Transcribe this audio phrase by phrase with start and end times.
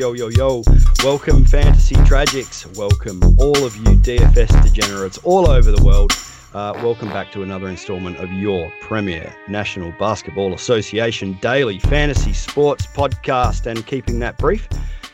[0.00, 0.62] Yo, yo, yo.
[1.04, 2.64] Welcome, Fantasy Tragics.
[2.78, 6.10] Welcome, all of you DFS degenerates all over the world.
[6.54, 12.86] Uh, welcome back to another installment of your premier National Basketball Association daily fantasy sports
[12.86, 13.66] podcast.
[13.66, 14.66] And keeping that brief,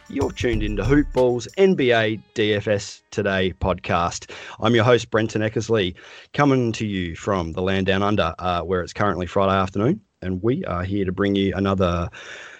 [0.09, 4.31] you're tuned into Hoop Ball's NBA DFS Today podcast.
[4.61, 5.97] I'm your host, Brenton Eckersley,
[6.33, 10.01] coming to you from the land down under, uh, where it's currently Friday afternoon.
[10.23, 12.09] And we are here to bring you another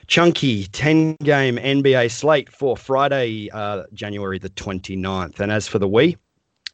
[0.07, 5.41] chunky 10 game NBA slate for Friday, uh, January the 29th.
[5.41, 6.17] And as for the we,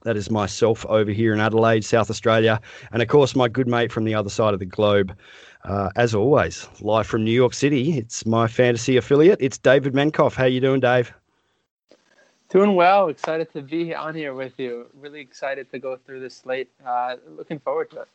[0.05, 2.61] that is myself over here in Adelaide, South Australia,
[2.93, 5.17] and of course my good mate from the other side of the globe.
[5.65, 9.39] Uh, as always, live from New York City, it's my fantasy affiliate.
[9.41, 10.35] It's David Menkoff.
[10.35, 11.13] How you doing, Dave?
[12.49, 13.09] Doing well.
[13.09, 14.87] Excited to be on here with you.
[15.01, 16.69] Really excited to go through this slate.
[16.85, 18.09] Uh, looking forward to it.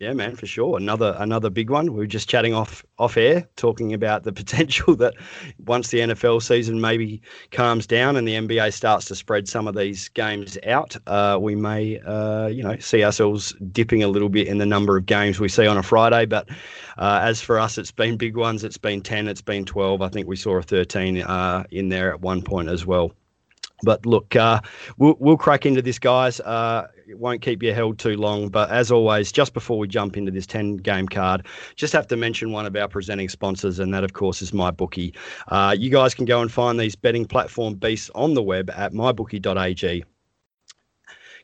[0.00, 0.78] Yeah, man, for sure.
[0.78, 1.92] Another another big one.
[1.92, 5.12] We were just chatting off off air, talking about the potential that
[5.66, 7.20] once the NFL season maybe
[7.50, 11.54] calms down and the NBA starts to spread some of these games out, uh, we
[11.54, 15.38] may, uh, you know, see ourselves dipping a little bit in the number of games
[15.38, 16.24] we see on a Friday.
[16.24, 16.48] But
[16.96, 18.64] uh, as for us, it's been big ones.
[18.64, 19.28] It's been ten.
[19.28, 20.00] It's been twelve.
[20.00, 23.12] I think we saw a thirteen uh, in there at one point as well.
[23.82, 24.60] But look, uh,
[24.98, 26.40] we'll, we'll crack into this, guys.
[26.40, 28.48] Uh, it won't keep you held too long.
[28.48, 32.16] But as always, just before we jump into this 10 game card, just have to
[32.16, 35.14] mention one of our presenting sponsors, and that, of course, is MyBookie.
[35.48, 38.92] Uh, you guys can go and find these betting platform beasts on the web at
[38.92, 40.04] mybookie.ag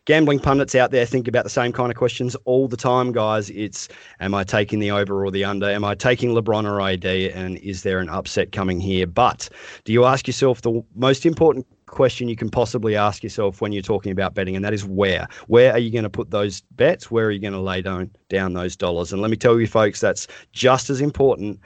[0.06, 3.50] gambling pundits out there think about the same kind of questions all the time, guys.
[3.50, 3.88] It's
[4.20, 5.68] am I taking the over or the under?
[5.68, 7.04] Am I taking LeBron or AD?
[7.04, 9.06] And is there an upset coming here?
[9.06, 9.48] But
[9.84, 13.82] do you ask yourself the most important question you can possibly ask yourself when you're
[13.82, 15.28] talking about betting, and that is where.
[15.46, 17.10] Where are you going to put those bets?
[17.10, 19.12] Where are you going to lay down down those dollars?
[19.12, 21.60] And let me tell you, folks, that's just as important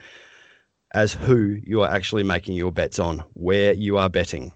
[0.93, 4.51] as who you are actually making your bets on, where you are betting.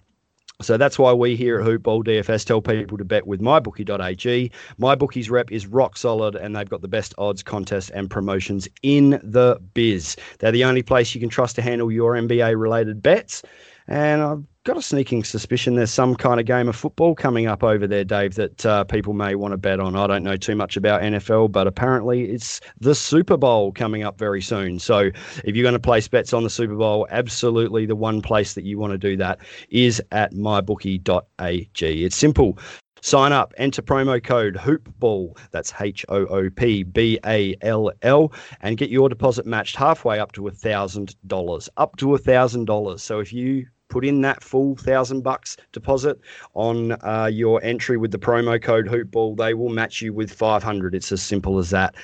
[0.62, 4.52] So that's why we here at Hoopball DFS tell people to bet with mybookie.ag.
[4.80, 9.20] MyBookie's rep is rock solid and they've got the best odds, contests, and promotions in
[9.22, 10.16] the biz.
[10.40, 13.44] They're the only place you can trust to handle your NBA related bets.
[13.88, 17.64] And I've got a sneaking suspicion there's some kind of game of football coming up
[17.64, 19.96] over there, Dave, that uh, people may want to bet on.
[19.96, 24.18] I don't know too much about NFL, but apparently it's the Super Bowl coming up
[24.18, 24.80] very soon.
[24.80, 25.12] So
[25.44, 28.64] if you're going to place bets on the Super Bowl, absolutely the one place that
[28.64, 29.38] you want to do that
[29.70, 32.04] is at mybookie.ag.
[32.04, 32.58] It's simple.
[33.04, 38.34] Sign up, enter promo code HOOPBALL, that's H O O P B A L L,
[38.62, 41.70] and get your deposit matched halfway up to $1,000.
[41.78, 43.00] Up to $1,000.
[43.00, 46.20] So if you put in that full thousand bucks deposit
[46.54, 49.38] on uh, your entry with the promo code hoopball.
[49.38, 51.96] They will match you with 500 it's as simple as that.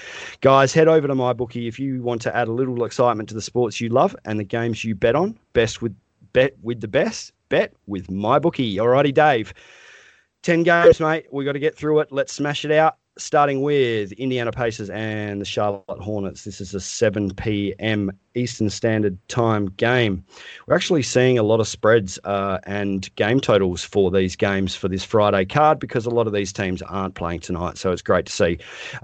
[0.42, 3.36] Guys head over to my bookie if you want to add a little excitement to
[3.36, 5.38] the sports you love and the games you bet on.
[5.54, 5.96] Best with
[6.34, 7.34] bet with the best.
[7.50, 8.78] Bet with my bookie.
[8.78, 9.54] Alrighty dave.
[10.44, 11.28] 10 games mate.
[11.32, 12.12] We got to get through it.
[12.12, 16.44] Let's smash it out starting with Indiana Pacers and the Charlotte Hornets.
[16.44, 18.12] This is a 7 p.m.
[18.36, 20.24] Eastern Standard Time game.
[20.68, 24.88] We're actually seeing a lot of spreads uh, and game totals for these games for
[24.88, 27.78] this Friday card because a lot of these teams aren't playing tonight.
[27.78, 28.60] So it's great to see.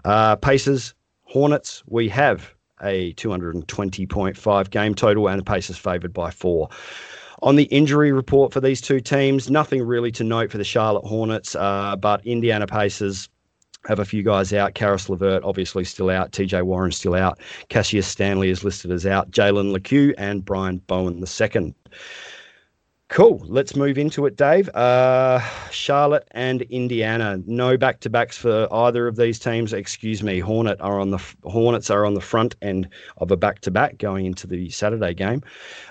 [0.05, 6.69] Uh, Pacers, Hornets, we have a 220.5 game total and the Pacers favoured by four.
[7.43, 11.05] On the injury report for these two teams, nothing really to note for the Charlotte
[11.05, 13.29] Hornets, uh, but Indiana Pacers
[13.87, 14.75] have a few guys out.
[14.75, 16.31] Caris LeVert obviously still out.
[16.31, 17.39] TJ Warren still out.
[17.69, 19.31] Cassius Stanley is listed as out.
[19.31, 21.73] Jalen Lecque and Brian Bowen the second.
[23.09, 23.41] Cool.
[23.47, 24.67] Let's move into it, Dave.
[24.75, 25.39] Uh,
[25.71, 27.41] Charlotte and Indiana.
[27.45, 29.71] No back to backs for either of these teams.
[29.71, 30.39] Excuse me.
[30.39, 33.97] Hornet are on the Hornets are on the front end of a back to back
[33.97, 35.41] going into the Saturday game,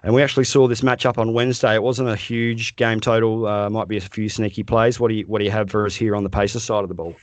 [0.03, 1.75] and we actually saw this matchup on Wednesday.
[1.75, 3.47] It wasn't a huge game total.
[3.47, 5.01] Uh, might be a few sneaky plays.
[5.01, 6.89] What do you What do you have for us here on the Pacers side of
[6.89, 7.17] the ball?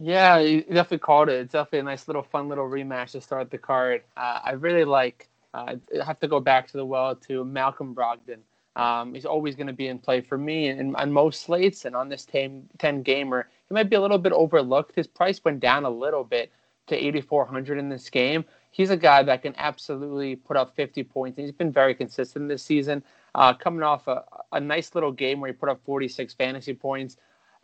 [0.00, 1.34] Yeah, you definitely called it.
[1.40, 4.02] It's definitely a nice little fun little rematch to start the card.
[4.16, 5.28] Uh, I really like.
[5.52, 8.40] Uh, I have to go back to the well to Malcolm Brogdon.
[8.74, 11.94] Um, he's always going to be in play for me and on most slates and
[11.94, 13.48] on this 10, 10 gamer.
[13.68, 14.96] He might be a little bit overlooked.
[14.96, 16.50] His price went down a little bit
[16.88, 18.44] to 8,400 in this game.
[18.72, 21.38] He's a guy that can absolutely put up 50 points.
[21.38, 23.04] He's been very consistent this season,
[23.36, 27.16] uh, coming off a, a nice little game where he put up 46 fantasy points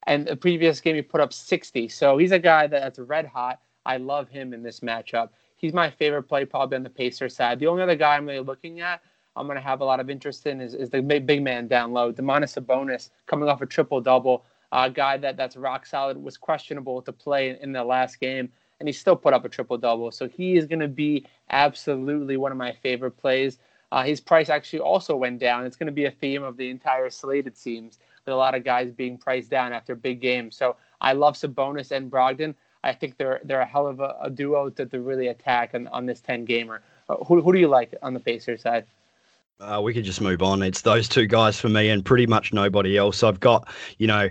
[0.06, 1.88] and the previous game he put up 60.
[1.88, 3.60] So he's a guy that's red hot.
[3.86, 5.30] I love him in this matchup.
[5.56, 7.58] He's my favorite play probably on the Pacer side.
[7.58, 9.02] The only other guy I'm really looking at
[9.36, 11.92] I'm going to have a lot of interest in is, is the big, man down
[11.92, 12.12] low.
[12.12, 17.00] Domantas Sabonis coming off a triple double, a guy that, that's rock solid, was questionable
[17.02, 20.10] to play in, in the last game, and he still put up a triple double.
[20.10, 23.58] So he is going to be absolutely one of my favorite plays.
[23.92, 25.64] Uh, his price actually also went down.
[25.64, 28.64] It's going to be a theme of the entire slate, it seems, a lot of
[28.64, 30.56] guys being priced down after big games.
[30.56, 32.54] So I love Sabonis and Brogdon.
[32.82, 35.86] I think they're they're a hell of a, a duo to, to really attack on,
[35.88, 36.82] on this 10 gamer.
[37.08, 38.86] Uh, who, who do you like on the Pacers side?
[39.60, 40.62] Uh, we could just move on.
[40.62, 43.22] It's those two guys for me and pretty much nobody else.
[43.22, 43.68] I've got,
[43.98, 44.30] you know,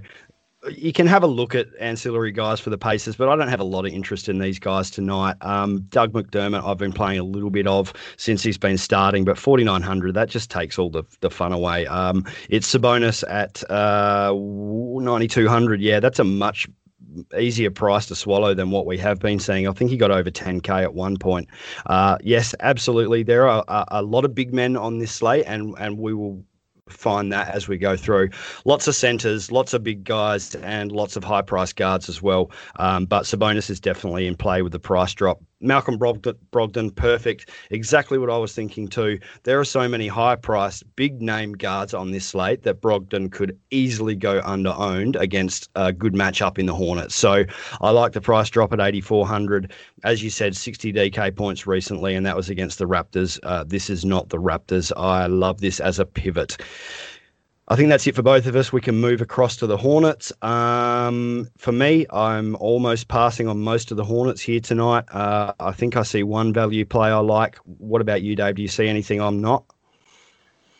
[0.67, 3.61] you can have a look at ancillary guys for the Pacers, but I don't have
[3.61, 5.35] a lot of interest in these guys tonight.
[5.41, 9.37] Um, Doug McDermott, I've been playing a little bit of since he's been starting, but
[9.37, 11.87] 4,900, that just takes all the, the fun away.
[11.87, 15.81] Um, it's Sabonis at uh, 9,200.
[15.81, 16.67] Yeah, that's a much
[17.37, 19.67] easier price to swallow than what we have been seeing.
[19.67, 21.47] I think he got over 10k at one point.
[21.85, 23.23] Uh, yes, absolutely.
[23.23, 26.43] There are a, a, lot of big men on this slate, and and we will
[26.89, 28.29] find that as we go through.
[28.65, 32.51] Lots of centres, lots of big guys, and lots of high price guards as well.
[32.77, 35.41] Um, but Sabonis is definitely in play with the price drop.
[35.61, 37.49] Malcolm Brogdon, perfect.
[37.69, 39.19] Exactly what I was thinking too.
[39.43, 43.57] There are so many high priced, big name guards on this slate that Brogdon could
[43.71, 47.15] easily go under owned against a good matchup in the Hornets.
[47.15, 47.43] So
[47.81, 49.73] I like the price drop at 8,400.
[50.03, 53.39] As you said, 60 DK points recently, and that was against the Raptors.
[53.43, 54.91] Uh, this is not the Raptors.
[54.95, 56.57] I love this as a pivot.
[57.71, 58.73] I think that's it for both of us.
[58.73, 60.33] We can move across to the Hornets.
[60.41, 65.05] Um, for me, I'm almost passing on most of the Hornets here tonight.
[65.11, 67.57] Uh, I think I see one value play I like.
[67.57, 68.55] What about you, Dave?
[68.55, 69.65] Do you see anything I'm not?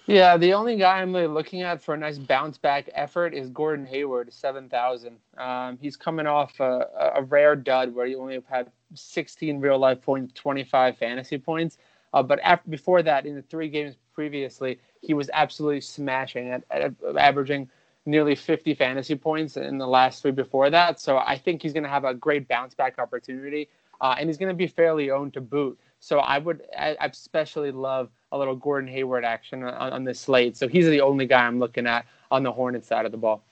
[0.08, 3.52] Yeah, the only guy I'm really looking at for a nice bounce back effort is
[3.52, 5.18] Gordon Hayward, 7,000.
[5.38, 6.88] Um, he's coming off a,
[7.18, 11.78] a, rare dud where he only had 16 real life points, 25 fantasy points.
[12.12, 16.64] Uh, but after, before that, in the three games previously, he was absolutely smashing at,
[16.72, 17.70] at averaging
[18.06, 21.00] nearly 50 fantasy points in the last three before that.
[21.00, 23.70] So I think he's going to have a great bounce back opportunity,
[24.02, 25.80] uh, and he's going to be fairly owned to boot.
[26.00, 30.20] So I would I, I especially love a little Gordon Hayward action on, on this
[30.20, 30.56] slate.
[30.56, 33.44] So he's the only guy I'm looking at on the Hornets side of the ball.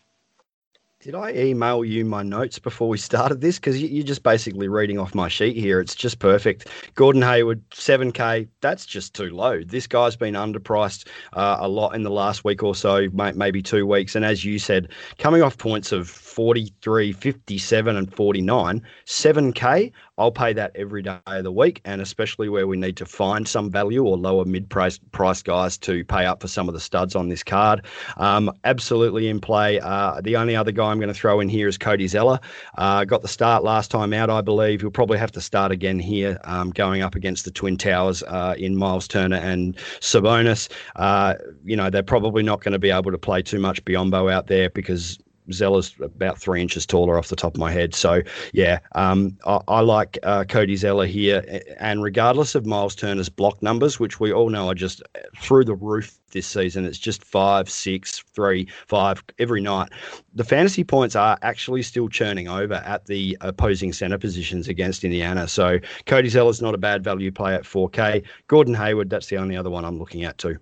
[0.99, 3.59] Did I email you my notes before we started this?
[3.59, 5.79] Because you're just basically reading off my sheet here.
[5.79, 6.69] It's just perfect.
[6.95, 8.47] Gordon Hayward, 7K.
[8.61, 9.61] That's just too low.
[9.61, 13.85] This guy's been underpriced uh, a lot in the last week or so, maybe two
[13.85, 14.15] weeks.
[14.15, 14.89] And as you said,
[15.19, 21.43] coming off points of 43, 57, and 49, 7K, I'll pay that every day of
[21.43, 24.99] the week, and especially where we need to find some value or lower mid price
[25.43, 27.85] guys to pay up for some of the studs on this card.
[28.17, 29.79] Um, absolutely in play.
[29.79, 32.39] Uh, the only other guy I'm going to throw in here is Cody Zeller.
[32.77, 34.81] Uh, got the start last time out, I believe.
[34.81, 38.55] He'll probably have to start again here, um, going up against the Twin Towers uh,
[38.57, 40.69] in Myles Turner and Sabonis.
[40.95, 44.31] Uh, you know, they're probably not going to be able to play too much Biyombo
[44.31, 45.19] out there because
[45.51, 47.93] Zeller's about three inches taller off the top of my head.
[47.95, 48.21] So,
[48.53, 51.61] yeah, um, I, I, like uh, Cody Zeller here.
[51.79, 55.01] And regardless of Myles Turner's block numbers, which we all know are just
[55.39, 59.89] through the roof this season, it's just five, six, three, five every night.
[60.33, 65.47] The fantasy points are actually still churning over at the opposing center positions against Indiana.
[65.47, 68.23] So, Cody Zeller's not a bad value play at 4K.
[68.47, 70.57] Gordon Hayward, that's the only other one I'm looking at too.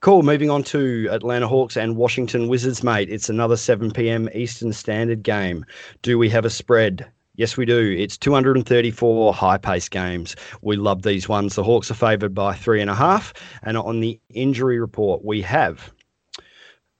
[0.00, 0.22] Cool.
[0.22, 3.10] Moving on to Atlanta Hawks and Washington Wizards, mate.
[3.10, 4.30] It's another 7 p.m.
[4.34, 5.66] Eastern Standard game.
[6.00, 7.06] Do we have a spread?
[7.34, 7.94] Yes, we do.
[7.98, 10.36] It's 234 high pace games.
[10.62, 11.54] We love these ones.
[11.54, 13.34] The Hawks are favoured by three and a half.
[13.62, 15.92] And on the injury report, we have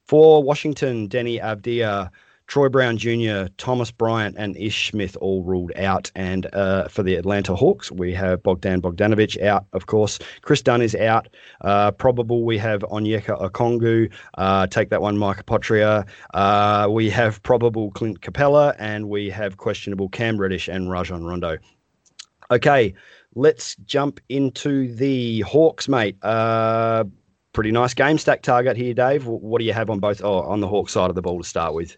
[0.07, 2.11] for Washington, Deni Avdija
[2.51, 6.11] Troy Brown Jr., Thomas Bryant, and Ish Smith all ruled out.
[6.17, 10.19] And uh, for the Atlanta Hawks, we have Bogdan Bogdanovic out, of course.
[10.43, 11.29] Kris Dunn is out.
[11.61, 14.11] Uh, probable we have Onyeka Okongwu.
[14.37, 16.05] Uh, take that one, Mike Apotria.
[16.35, 21.57] Uh, we have probable Clint Capela, and we have questionable Cam Reddish and Rajon Rondo.
[22.51, 22.95] Okay,
[23.37, 26.17] let's jump into the Hawks, mate.
[26.21, 27.05] Uh,
[27.53, 29.25] pretty nice game stack target here, Dave.
[29.27, 30.21] What do you have on both?
[30.25, 31.97] Oh, on the Hawks side of the ball to start with.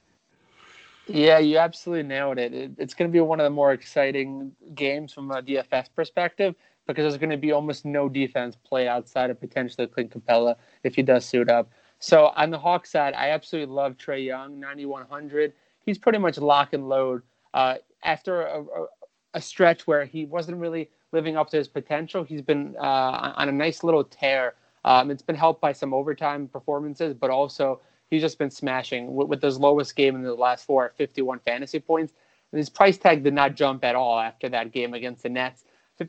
[1.07, 2.55] Yeah, you absolutely nailed it.
[2.55, 6.55] it it's going to be one of the more exciting games from a DFS perspective
[6.87, 10.95] because there's going to be almost no defense play outside of potentially Clint Capela if
[10.95, 11.71] he does suit up.
[11.99, 15.53] So on the Hawks side, I absolutely love Trae Young, 9100.
[15.85, 17.23] He's pretty much lock and load.
[17.55, 18.87] Uh, after a, a,
[19.35, 23.49] a, stretch where he wasn't really living up to his potential, he's been uh, on
[23.49, 24.55] a nice little tear.
[24.85, 27.81] Um, it's been helped by some overtime performances, but also
[28.13, 31.39] he's just been smashing with, with his lowest game in the last four at 51
[31.39, 32.13] fantasy points.
[32.53, 35.65] And his price tag did not jump at all after that game against the Nets.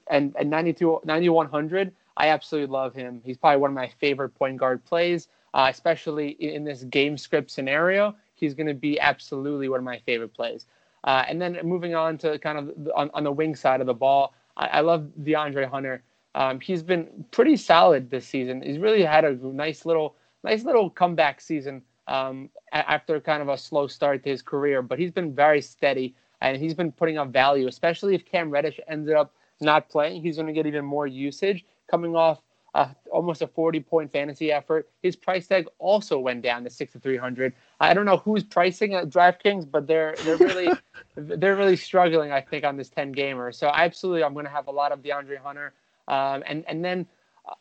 [0.08, 3.22] And at 92, 9100, I absolutely love him.
[3.24, 7.50] He's probably one of my favorite point guard plays, uh, especially in this game script
[7.50, 8.14] scenario.
[8.36, 10.66] He's going to be absolutely one of my favorite plays.
[11.06, 13.94] Uh, and then moving on to kind of on, on the wing side of the
[13.94, 16.04] ball, I, I love DeAndre Hunter.
[16.36, 18.62] Um, he's been pretty solid this season.
[18.62, 23.58] He's really had a nice little, nice little comeback season um, after kind of a
[23.58, 24.82] slow start to his career.
[24.82, 28.80] But he's been very steady and he's been putting up value, especially if Cam Reddish
[28.88, 30.22] ended up not playing.
[30.22, 32.40] He's going to get even more usage coming off
[32.74, 34.90] uh, almost a 40 point fantasy effort.
[35.02, 37.54] His price tag also went down to six to 300.
[37.80, 40.70] I don't know who's pricing at DraftKings, but they're they're really
[41.16, 42.32] they're really struggling.
[42.32, 43.52] I think on this 10 gamer.
[43.52, 45.74] So absolutely, I'm going to have a lot of DeAndre Hunter,
[46.08, 47.06] um, and and then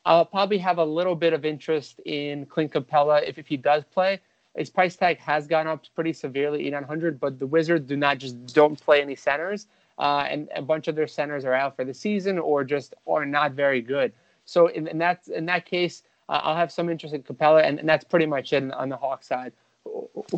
[0.06, 3.84] I'll probably have a little bit of interest in Clint Capela if if he does
[3.92, 4.20] play.
[4.56, 8.54] His price tag has gone up pretty severely, 800, but the Wizards do not just
[8.54, 9.66] don't play any centers,
[9.98, 13.24] uh, and a bunch of their centers are out for the season or just are
[13.24, 14.12] not very good.
[14.44, 17.78] So in, in that in that case, uh, I'll have some interest in Capela, and,
[17.78, 19.52] and that's pretty much it on the Hawks side.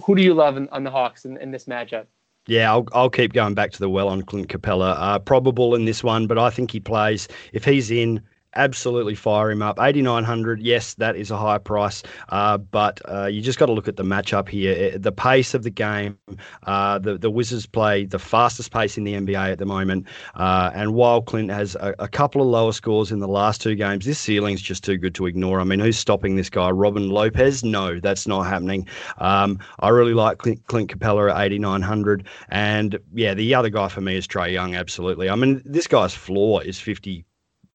[0.04, 2.06] Who do you love in, on the Hawks in, in this matchup?
[2.46, 4.94] Yeah, I'll, I'll keep going back to the well on Clint Capela.
[4.98, 7.26] Uh, probable in this one, but I think he plays.
[7.52, 8.20] If he's in,
[8.56, 9.78] absolutely fire him up.
[9.80, 13.88] 8,900, yes, that is a high price, uh, but uh, you just got to look
[13.88, 14.98] at the matchup here.
[14.98, 16.18] The pace of the game,
[16.64, 20.06] uh, the, the Wizards play the fastest pace in the NBA at the moment.
[20.34, 23.74] Uh, and while Clint has a, a, couple of lower scores in the last two
[23.74, 25.60] games, this ceiling's just too good to ignore.
[25.60, 26.70] I mean, who's stopping this guy?
[26.70, 27.64] Robin Lopez?
[27.64, 28.86] No, that's not happening.
[29.18, 32.26] Um, I really like Clint, Clint Capela at 8,900.
[32.48, 35.28] And yeah, the other guy for me is Trae Young, absolutely.
[35.28, 37.24] I mean, this guy's floor is 50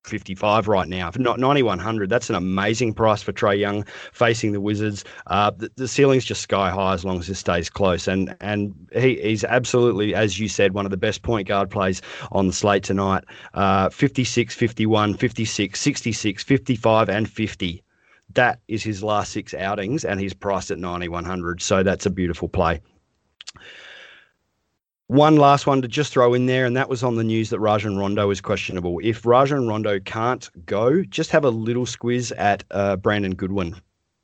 [0.06, 1.12] 55 right now.
[1.18, 2.10] Not 9100.
[2.10, 5.03] That's an amazing price for Trae Young facing the Wizards.
[5.27, 8.08] Uh, the, the, ceiling's just sky high as long as this stays close.
[8.08, 12.01] And and he, he's absolutely, as you said, one of the best point guard plays
[12.32, 13.24] on the slate tonight.
[13.53, 17.84] Uh, 56, 51, 56, 66, 55, and 50.
[18.36, 21.62] That is his last six outings, and he's priced at 9100.
[21.62, 22.79] So that's a beautiful play.
[25.09, 27.59] One last one to just throw in there, and that was on the news that
[27.59, 28.99] Rajon Rondo is questionable.
[29.01, 33.75] If Rajon Rondo can't go, just have a little squiz at uh, Brandon Goodwin.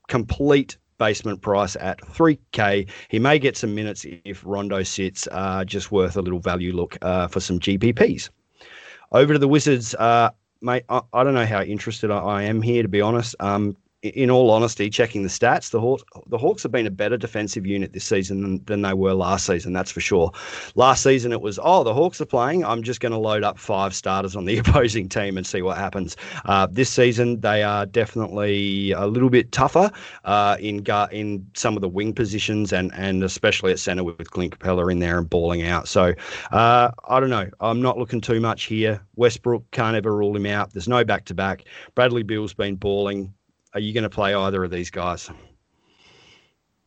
[0.10, 2.88] Complete basement price at 3K.
[3.10, 7.00] He may get some minutes if Rondo sits, uh, just worth a little value look
[7.02, 8.30] uh, for some GPPs.
[9.12, 9.96] Over to the Wizards.
[9.96, 10.30] Uh,
[10.62, 13.36] mate, I, I, don't know how interested I, I am here, to be honest.
[13.40, 13.76] Um,
[14.10, 17.66] in all honesty, checking the stats, the Hawks, the Hawks have been a better defensive
[17.66, 19.74] unit this season than, than they were last season.
[19.74, 20.32] That's for sure.
[20.76, 22.64] Last season, it was, oh, the Hawks are playing.
[22.64, 25.78] I'm just going to load up five starters on the opposing team and see what
[25.78, 26.16] happens.
[26.46, 29.92] Uh, this season, they are definitely a little bit tougher
[30.24, 34.58] uh, in in some of the wing positions and and especially at center with, Clint
[34.58, 35.88] Capela in there and balling out.
[35.88, 36.14] So
[36.52, 37.50] uh, I don't know.
[37.60, 39.02] I'm not looking too much here.
[39.16, 40.74] Westbrook can't ever rule him out.
[40.74, 41.66] There's no back to back.
[41.94, 43.34] Bradley Beal's been balling
[43.76, 45.30] are you going to play either of these guys?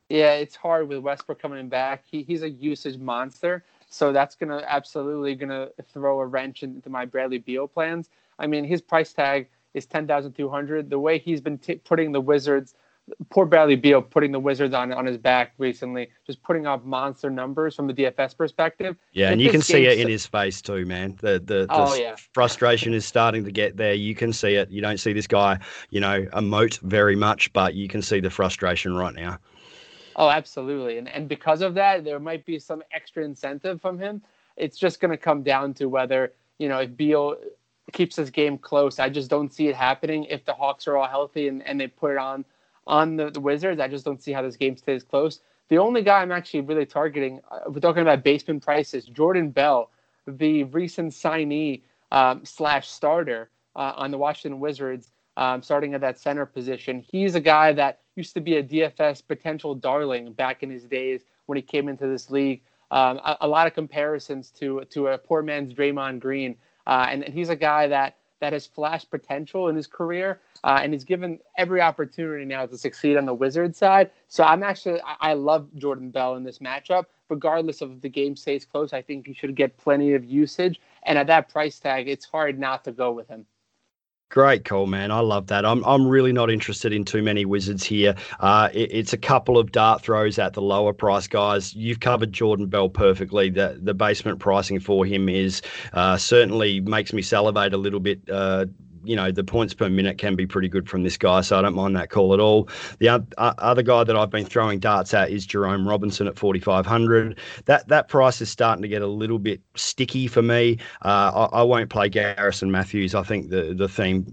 [0.09, 2.03] Yeah, it's hard with Westbrook coming back.
[2.11, 6.63] He, he's a usage monster, so that's going to absolutely going to throw a wrench
[6.63, 8.09] into my Bradley Beal plans.
[8.39, 10.89] I mean, his price tag is ten thousand two hundred.
[10.89, 12.75] The way he's been t- putting the Wizards
[13.31, 17.31] poor Bradley Beal putting the Wizards on on his back recently, just putting up monster
[17.31, 18.97] numbers from the DFS perspective.
[19.13, 21.19] Yeah, and you can see it in his face too, man.
[21.21, 22.17] The the, the oh, yeah.
[22.33, 23.95] frustration is starting to get there.
[23.95, 24.71] You can see it.
[24.71, 25.59] You don't see this guy,
[25.91, 29.39] you know, emote very much, but you can see the frustration right now.
[30.17, 30.99] Oh, absolutely.
[30.99, 34.23] And and because of that, there might be some extra incentive from him.
[34.57, 37.37] It's just going to come down to whether, you know, if Beal
[37.93, 38.99] keeps his game close.
[38.99, 41.87] I just don't see it happening if the Hawks are all healthy and, and they
[41.87, 42.45] put it on
[42.89, 43.81] on the, the Wizards.
[43.81, 45.41] I just don't see how this game stays close.
[45.69, 49.91] The only guy I'm actually really targeting, uh, we're talking about basement prices, Jordan Bell,
[50.27, 56.19] the recent signee um, slash starter uh, on the Washington Wizards, um, starting at that
[56.19, 57.05] center position.
[57.07, 61.21] He's a guy that used to be a DFS potential darling back in his days
[61.47, 62.63] when he came into this league.
[62.91, 67.23] Um, a, a, lot of comparisons to to a poor man's Draymond Green, uh, and,
[67.23, 71.05] and he's a guy that that has flashed potential in his career, uh, and he's
[71.05, 74.11] given every opportunity now to succeed on the Wizards side.
[74.29, 78.09] So I'm actually I, I love Jordan Bell in this matchup, regardless of if the
[78.09, 78.93] game stays close.
[78.93, 82.59] I think he should get plenty of usage, and at that price tag, it's hard
[82.59, 83.47] not to go with him.
[84.31, 85.11] Great call, man.
[85.11, 85.65] I love that.
[85.65, 88.15] I'm I'm really not interested in too many wizards here.
[88.41, 91.75] Uh, it, it's a couple of dart throws at the lower price guys.
[91.75, 93.49] You've covered Jordan Bell perfectly.
[93.49, 95.63] The the basement pricing for him is
[95.95, 98.21] uh, certainly makes me salivate a little bit.
[98.31, 98.67] Uh,
[99.09, 101.63] you know the points per minute can be pretty good from this guy, so I
[101.63, 102.69] don't mind that call at all.
[102.99, 107.39] The other guy that I've been throwing darts at is Jerome Robinson at 4,500.
[107.65, 110.79] That that price is starting to get a little bit sticky for me.
[111.03, 113.15] Uh, I, I, won't play Garrison Matthews.
[113.15, 114.27] I think the the theme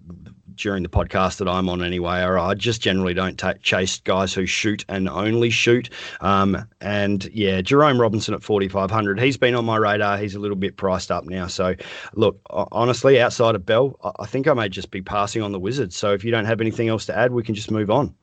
[0.55, 2.21] during the podcast that I'm on anyway.
[2.21, 5.89] Or I just generally don't t- chase guys who shoot and only shoot.
[6.21, 9.19] Um, and yeah, Jerome Robinson at 4,500.
[9.19, 10.17] He's been on my radar.
[10.17, 11.47] He's a little bit priced up now.
[11.47, 11.75] So
[12.13, 15.95] look, honestly, outside of Bell, I think I may just be passing on the Wizards.
[15.95, 18.15] So if you don't have anything else to add, we can just move on.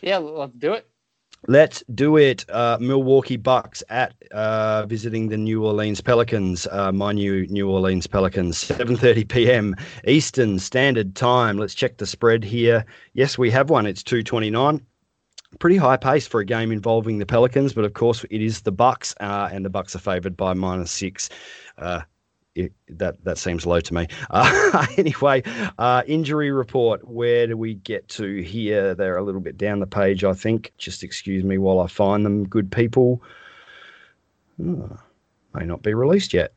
[0.00, 0.86] Yeah, let's do it.
[1.48, 2.44] Let's do it.
[2.50, 6.66] Uh, Milwaukee Bucks at uh, visiting the New Orleans Pelicans.
[6.70, 8.62] Uh, my new New Orleans Pelicans.
[8.62, 9.76] 7:30 p.m.
[10.06, 11.56] Eastern Standard Time.
[11.56, 12.84] Let's check the spread here.
[13.14, 13.86] Yes, we have one.
[13.86, 14.84] It's 229
[15.58, 18.72] pretty high pace for a game involving the Pelicans, but of course it is the
[18.72, 21.28] Bucks, uh, and the Bucks are favoured by minus six.
[21.76, 22.02] Uh,
[22.88, 24.06] that that seems low to me.
[24.30, 25.42] Uh, anyway,
[25.78, 27.06] uh, injury report.
[27.06, 28.94] Where do we get to here?
[28.94, 30.72] They're a little bit down the page, I think.
[30.78, 32.46] Just excuse me while I find them.
[32.46, 33.22] Good people.
[34.64, 34.98] Oh,
[35.54, 36.52] may not be released yet.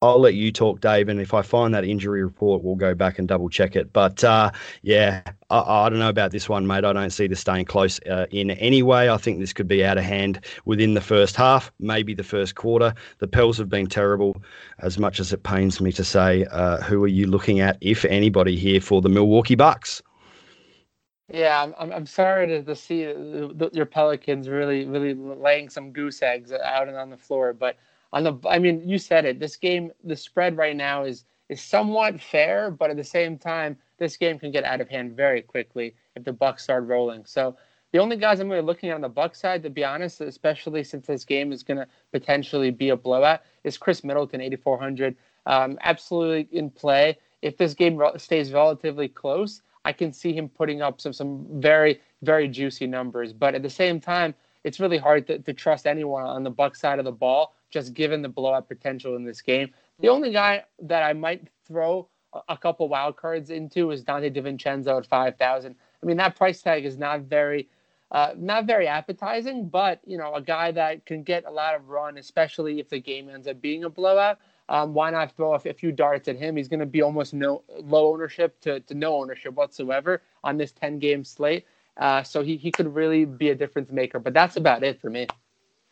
[0.00, 3.18] I'll let you talk, Dave, and if I find that injury report, we'll go back
[3.18, 3.92] and double check it.
[3.92, 4.52] But uh,
[4.82, 6.84] yeah, I, I, don't know about this one, mate.
[6.84, 9.10] I don't see this staying close uh, in any way.
[9.10, 12.54] I think this could be out of hand within the first half, maybe the first
[12.54, 12.94] quarter.
[13.18, 14.40] The Pels have been terrible,
[14.78, 16.44] as much as it pains me to say.
[16.44, 20.00] Uh, who are you looking at, if anybody, here for the Milwaukee Bucks?
[21.28, 26.52] Yeah, I'm, I'm sorry to, to see your Pelicans really, really laying some goose eggs
[26.52, 27.76] out and on the floor, but
[28.12, 29.38] on the I mean, you said it.
[29.38, 33.76] This game, the spread right now is is somewhat fair, but at the same time,
[33.98, 37.24] this game can get out of hand very quickly if the Bucks start rolling.
[37.24, 37.56] So
[37.92, 40.84] the only guys I'm really looking at on the Buck side, to be honest, especially
[40.84, 45.16] since this game is going to potentially be a blowout, is Khris Middleton, 8,400.
[45.46, 47.16] Um, absolutely in play.
[47.40, 52.00] If this game stays relatively close, I can see him putting up some some very
[52.22, 53.32] very juicy numbers.
[53.32, 54.34] But at the same time,
[54.64, 57.94] it's really hard to, to trust anyone on the Buck side of the ball just
[57.94, 59.72] given the blowout potential in this game.
[60.00, 62.08] The only guy that I might throw
[62.48, 65.74] a couple wild cards into is Donte DiVincenzo at five thousand.
[66.02, 67.68] I mean that price tag is not very,
[68.10, 71.88] uh, not very appetizing, but you know a guy that can get a lot of
[71.88, 74.38] run, especially if the game ends up being a blowout.
[74.70, 76.54] Um, why not throw a, few darts at him?
[76.54, 80.72] He's going to be almost no low ownership to, to no ownership whatsoever on this
[80.72, 81.64] ten game slate.
[81.96, 84.18] Uh, so he, he could really be a difference maker.
[84.18, 85.26] But that's about it for me.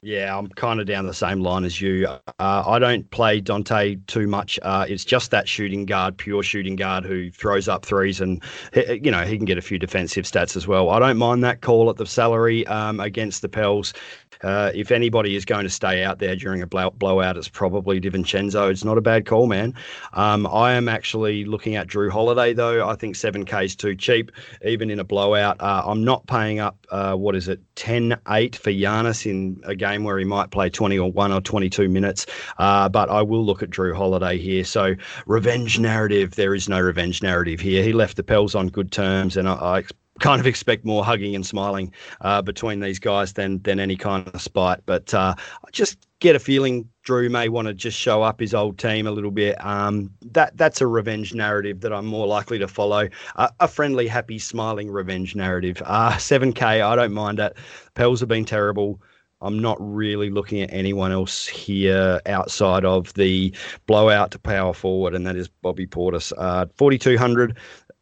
[0.03, 2.07] Yeah, I'm kind of down the same line as you.
[2.07, 4.59] Uh, I don't play Donte too much.
[4.63, 8.43] Uh, it's just that shooting guard, pure shooting guard who throws up threes, and
[8.87, 10.91] you know he can get a few defensive stats as well.
[10.91, 13.95] I don't mind that call at the salary um, against the Pels.
[14.43, 18.01] Uh, if anybody is going to stay out there during a blow- blowout, it's probably
[18.01, 18.71] DiVincenzo.
[18.71, 19.75] It's not a bad call, man.
[20.13, 22.87] Um, I am actually looking at Jrue Holiday, though.
[22.89, 24.33] I think 7K is too cheap,
[24.65, 25.61] even in a blowout.
[25.61, 29.75] Uh, I'm not paying up, uh, what is it, 10 8 for Giannis in a
[29.75, 32.27] game where he might play 20 or 1 or 22 minutes.
[32.59, 34.65] Uh, but I will look at Jrue Holiday here.
[34.65, 34.95] So,
[35.27, 36.35] revenge narrative.
[36.35, 37.83] There is no revenge narrative here.
[37.83, 39.83] He left the Pels on good terms, and I, I
[40.21, 44.29] kind of expect more hugging and smiling uh, between these guys than than any kind
[44.29, 44.81] of spite.
[44.87, 48.55] But uh, I just get a feeling Jrue may want to just show up his
[48.55, 49.63] old team a little bit.
[49.65, 53.09] Um, that that's a revenge narrative that I'm more likely to follow.
[53.37, 55.83] Uh, a friendly, happy, smiling revenge narrative.
[55.85, 57.57] Uh, 7K, I don't mind it.
[57.95, 59.01] Pels have been terrible.
[59.43, 63.55] I'm not really looking at anyone else here outside of the
[63.87, 66.33] blowout to power forward, and that is Bobby Portis.
[66.39, 67.59] Uh, 4,200.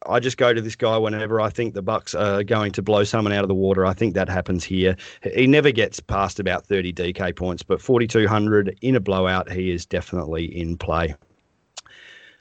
[0.08, 3.04] I just go to this guy whenever I think the Bucks are going to blow
[3.04, 3.86] someone out of the water.
[3.86, 4.96] I think that happens here.
[5.34, 9.86] He never gets past about 30 DK points, but 4,200 in a blowout, he is
[9.86, 11.14] definitely in play.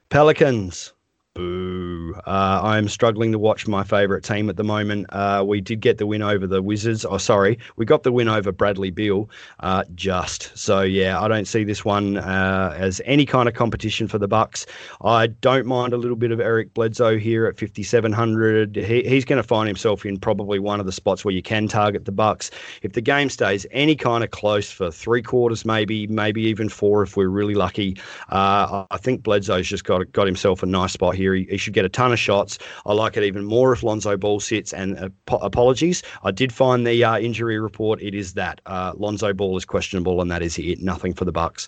[0.10, 0.94] Pelicans.
[1.36, 2.14] Boo.
[2.28, 5.08] Uh, I'm struggling to watch my favourite team at the moment.
[5.10, 7.06] Uh, we did get the win over the Wizards.
[7.06, 7.58] Oh, sorry.
[7.76, 9.28] We got the win over Bradley Beal
[9.62, 10.56] uh, just.
[10.56, 14.28] So, yeah, I don't see this one uh, as any kind of competition for the
[14.28, 14.68] Bucks.
[15.04, 18.76] I don't mind a little bit of Eric Bledsoe here at 5,700.
[18.76, 21.68] He, he's going to find himself in probably one of the spots where you can
[21.68, 22.52] target the Bucks.
[22.84, 27.02] If the game stays any kind of close for three quarters, maybe, maybe even four
[27.02, 27.98] if we're really lucky,
[28.30, 31.34] uh, I think Bledsoe's just got, got himself a nice spot here here.
[31.34, 32.60] He, he, should get a ton of shots.
[32.86, 34.74] I like it even more if Lonzo Ball sits.
[34.74, 35.10] And uh,
[35.42, 38.02] apologies, I did find the uh, injury report.
[38.02, 40.82] It is that uh, Lonzo Ball is questionable, and that is it.
[40.82, 41.68] Nothing for the Bucks.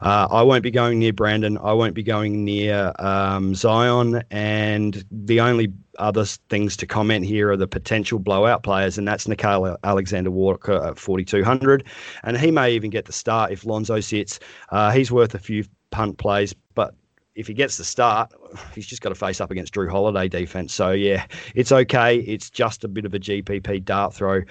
[0.00, 1.58] Uh, I won't be going near Brandon.
[1.58, 4.22] I won't be going near um, Zion.
[4.30, 9.26] And the only other things to comment here are the potential blowout players, and that's
[9.26, 11.84] Nickeil Alexander Walker at 4,200.
[12.22, 14.40] And he may even get the start if Lonzo sits.
[14.70, 16.94] Uh, he's worth a few punt plays, but
[17.34, 18.32] if he gets the start,
[18.74, 20.72] he's just got to face up against Jrue Holiday defense.
[20.72, 22.18] So yeah, it's okay.
[22.18, 24.42] It's just a bit of a GPP dart throw.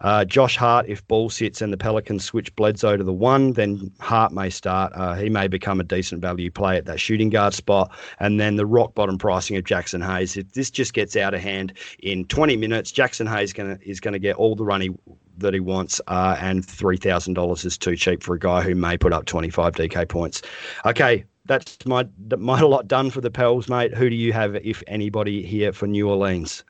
[0.00, 3.92] Uh, Josh Hart, if ball sits and the Pelicans switch Bledsoe to the one, then
[4.00, 4.92] Hart may start.
[4.94, 7.92] Uh, he may become a decent value play at that shooting guard spot.
[8.18, 10.36] And then the rock bottom pricing of Jaxson Hayes.
[10.36, 14.12] If this just gets out of hand in 20 minutes, Jaxson Hayes gonna, is going
[14.12, 14.90] to get all the run he
[15.38, 18.74] that he wants, uh, and three thousand dollars is too cheap for a guy who
[18.74, 20.42] may put up twenty five DK points.
[20.84, 22.06] Okay, that's my
[22.38, 23.94] my lot done for the Pels, mate.
[23.94, 26.64] Who do you have, if anybody, here for New Orleans?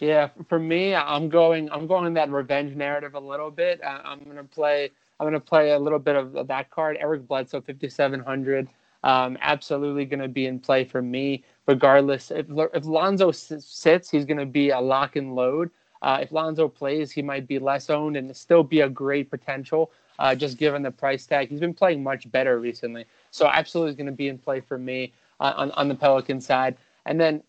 [0.00, 1.70] Yeah, for me, I'm going.
[1.70, 3.82] I'm going in that revenge narrative a little bit.
[3.84, 4.90] Uh, I'm gonna play.
[5.18, 6.96] I'm gonna play a little bit of that card.
[7.00, 8.68] Eric Bledsoe, 5700.
[9.02, 12.30] Um, absolutely to be in play for me, regardless.
[12.30, 15.70] If if Lonzo sits, he's to be a lock and load.
[16.02, 19.92] Uh, if Lonzo plays, he might be less owned and still be a great potential,
[20.20, 21.48] uh, just given the price tag.
[21.48, 23.06] He's been playing much better recently.
[23.30, 26.76] So absolutely going to be in play for me uh, on, on the Pelican side.
[27.06, 27.42] And then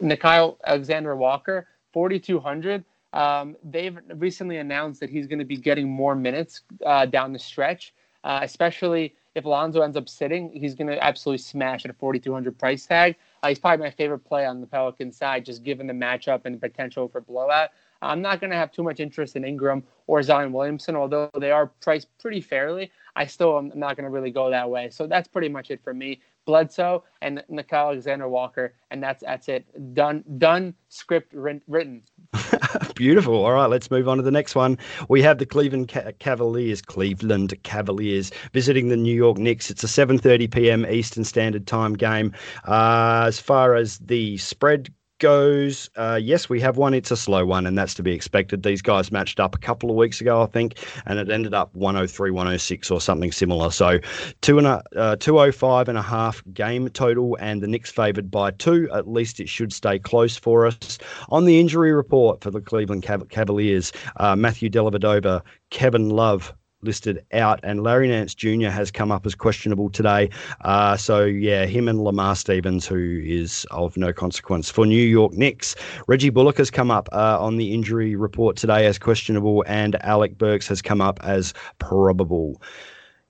[0.00, 2.84] Nickeil Alexander Walker, 4,200.
[3.14, 7.38] Um, they've recently announced that he's going to be getting more minutes uh, down the
[7.38, 7.94] stretch,
[8.24, 10.50] uh, especially if Alonzo ends up sitting.
[10.52, 13.16] He's going to absolutely smash at a 4,200 price tag.
[13.42, 16.54] Uh, he's probably my favorite play on the Pelican side, just given the matchup and
[16.54, 17.70] the potential for blowout.
[18.02, 21.50] I'm not going to have too much interest in Ingram or Zion Williamson, although they
[21.50, 22.90] are priced pretty fairly.
[23.14, 24.90] I still am not going to really go that way.
[24.90, 26.20] So that's pretty much it for me.
[26.44, 29.94] Bledsoe and Nickeil Alexander Walker, and that's that's it.
[29.94, 30.24] Done.
[30.38, 30.74] Done.
[30.88, 32.02] Script written.
[32.96, 33.44] Beautiful.
[33.44, 34.76] All right, let's move on to the next one.
[35.08, 35.88] We have the Cleveland
[36.18, 36.82] Cavaliers.
[36.82, 39.70] Cleveland Cavaliers visiting the New York Knicks.
[39.70, 40.86] It's a 7:30 p.m.
[40.86, 42.32] Eastern Standard Time game.
[42.66, 46.94] Uh, as far as the spread goes, uh, yes, we have one.
[46.94, 48.64] It's a slow one, and that's to be expected.
[48.64, 51.72] These guys matched up a couple of weeks ago, I think, and it ended up
[51.76, 53.70] 103, 106 or something similar.
[53.70, 54.00] So
[54.40, 58.50] two and a, uh, 205 and a half game total, and the Knicks favoured by
[58.50, 58.90] two.
[58.92, 60.98] At least it should stay close for us.
[61.28, 67.60] On the injury report for the Cleveland Cavaliers, uh, Matthew Dellavedova, Kevin Love, listed out,
[67.62, 68.68] and Larry Nance Jr.
[68.68, 70.28] has come up as questionable today.
[70.62, 75.32] Uh, so yeah, him and Lamar Stevens, who is of no consequence for New York
[75.32, 75.74] Knicks.
[76.06, 80.38] Reggie Bullock has come up uh, on the injury report today as questionable, and Alec
[80.38, 82.60] Burks has come up as probable.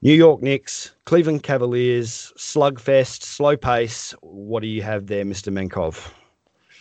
[0.05, 4.13] New York Knicks, Cleveland Cavaliers, slugfest, slow pace.
[4.21, 5.53] What do you have there, Mr.
[5.53, 6.13] Menkov?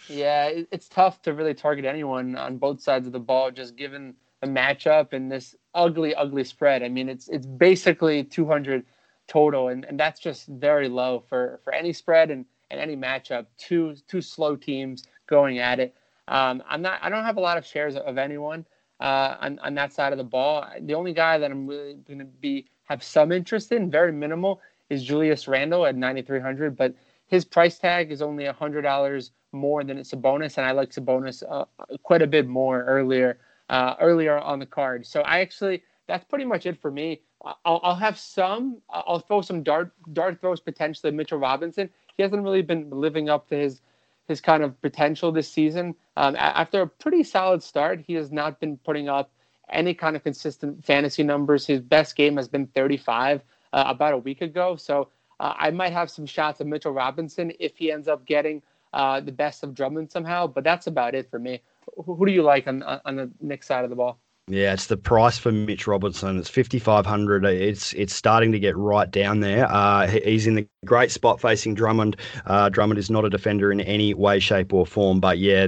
[0.10, 4.16] Yeah, it's tough to really target anyone on both sides of the ball, just given
[4.42, 6.84] the matchup and this ugly, ugly spread.
[6.84, 8.84] I mean, it's it's basically 200
[9.28, 13.46] total, and, and that's just very low for, for any spread and, and any matchup.
[13.58, 15.96] Two two slow teams going at it.
[16.28, 17.00] Um, I'm not.
[17.02, 18.66] I don't have a lot of shares of anyone
[19.00, 20.66] uh, on on that side of the ball.
[20.82, 24.60] The only guy that I'm really going to be have some interest in, very minimal,
[24.90, 26.94] is Julius Randle at 9,300, but
[27.28, 31.66] his price tag is only hundred dollars more than Sabonis, and I like Sabonis uh,
[32.04, 33.38] quite a bit more earlier
[33.72, 35.08] uh, earlier on the card.
[35.08, 37.22] So I actually that's pretty much it for me.
[37.66, 38.82] I'll, I'll have some.
[38.90, 41.12] I'll throw some dart dart throws potentially.
[41.12, 41.90] Mitchell Robinson.
[42.18, 43.82] He hasn't really been living up to his
[44.28, 45.96] his kind of potential this season.
[46.18, 49.32] Um, after a pretty solid start, he has not been putting up
[49.70, 51.66] any kind of consistent fantasy numbers.
[51.66, 53.42] His best game has been 35
[53.74, 54.76] uh, about a week ago.
[54.76, 55.08] So
[55.40, 58.62] uh, I might have some shots of Mitchell Robinson if he ends up getting
[58.94, 60.46] uh, the best of Drummond somehow.
[60.48, 61.62] But that's about it for me.
[62.06, 64.20] Who do you like on on the Knicks side of the ball?
[64.48, 66.38] Yeah, it's the price for Mitch Robinson.
[66.38, 67.46] It's fifty five hundred.
[67.46, 69.66] It's it's starting to get right down there.
[69.72, 72.18] Uh, he's in the great spot facing Drummond.
[72.48, 75.20] Uh, Drummond is not a defender in any way, shape, or form.
[75.20, 75.68] But yeah,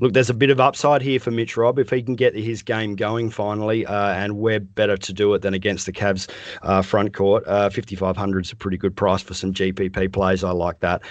[0.00, 2.60] look, there's a bit of upside here for Mitch Rob if he can get his
[2.60, 3.86] game going finally.
[3.86, 6.28] Uh, and we're better to do it than against the Cavs
[6.62, 7.44] uh, front court.
[7.46, 10.42] Uh, fifty five hundred is a pretty good price for some GPP plays.
[10.44, 11.02] I like that.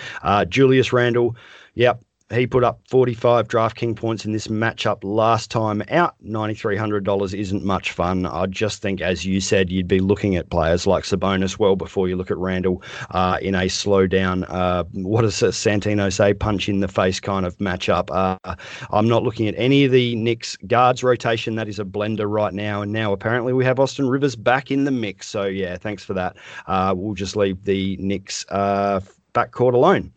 [0.49, 1.35] Julius Randle.
[1.73, 6.15] Yep, he put up 45 DraftKings points in this matchup last time out.
[6.25, 8.25] $9,300 isn't much fun.
[8.25, 12.09] I just think, as you said, you'd be looking at players like Sabonis well before
[12.09, 16.67] you look at Randle uh, in a slow down, uh, what does Santino say, punch
[16.67, 18.09] in the face kind of matchup.
[18.11, 18.55] Uh,
[18.91, 21.55] I'm not looking at any of the Knicks guards rotation.
[21.55, 22.81] That is a blender right now.
[22.81, 25.27] And now apparently we have Austin Rivers back in the mix.
[25.27, 26.35] So, yeah, thanks for that.
[26.65, 28.99] Uh, we'll just leave the Knicks uh,
[29.33, 30.11] backcourt alone.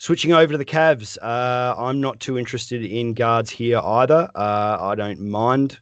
[0.00, 4.30] Switching over to the Cavs, uh, I'm not too interested in guards here either.
[4.34, 5.78] Uh, I don't mind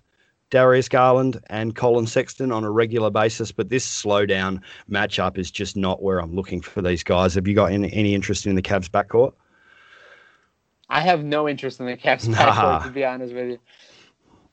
[0.50, 5.76] Darius Garland and Collin Sexton on a regular basis, but this slowdown matchup is just
[5.76, 7.36] not where I'm looking for these guys.
[7.36, 9.34] Have you got any, any interest in the Cavs backcourt?
[10.88, 12.38] I have no interest in the Cavs nah.
[12.38, 13.58] backcourt, to be honest with you.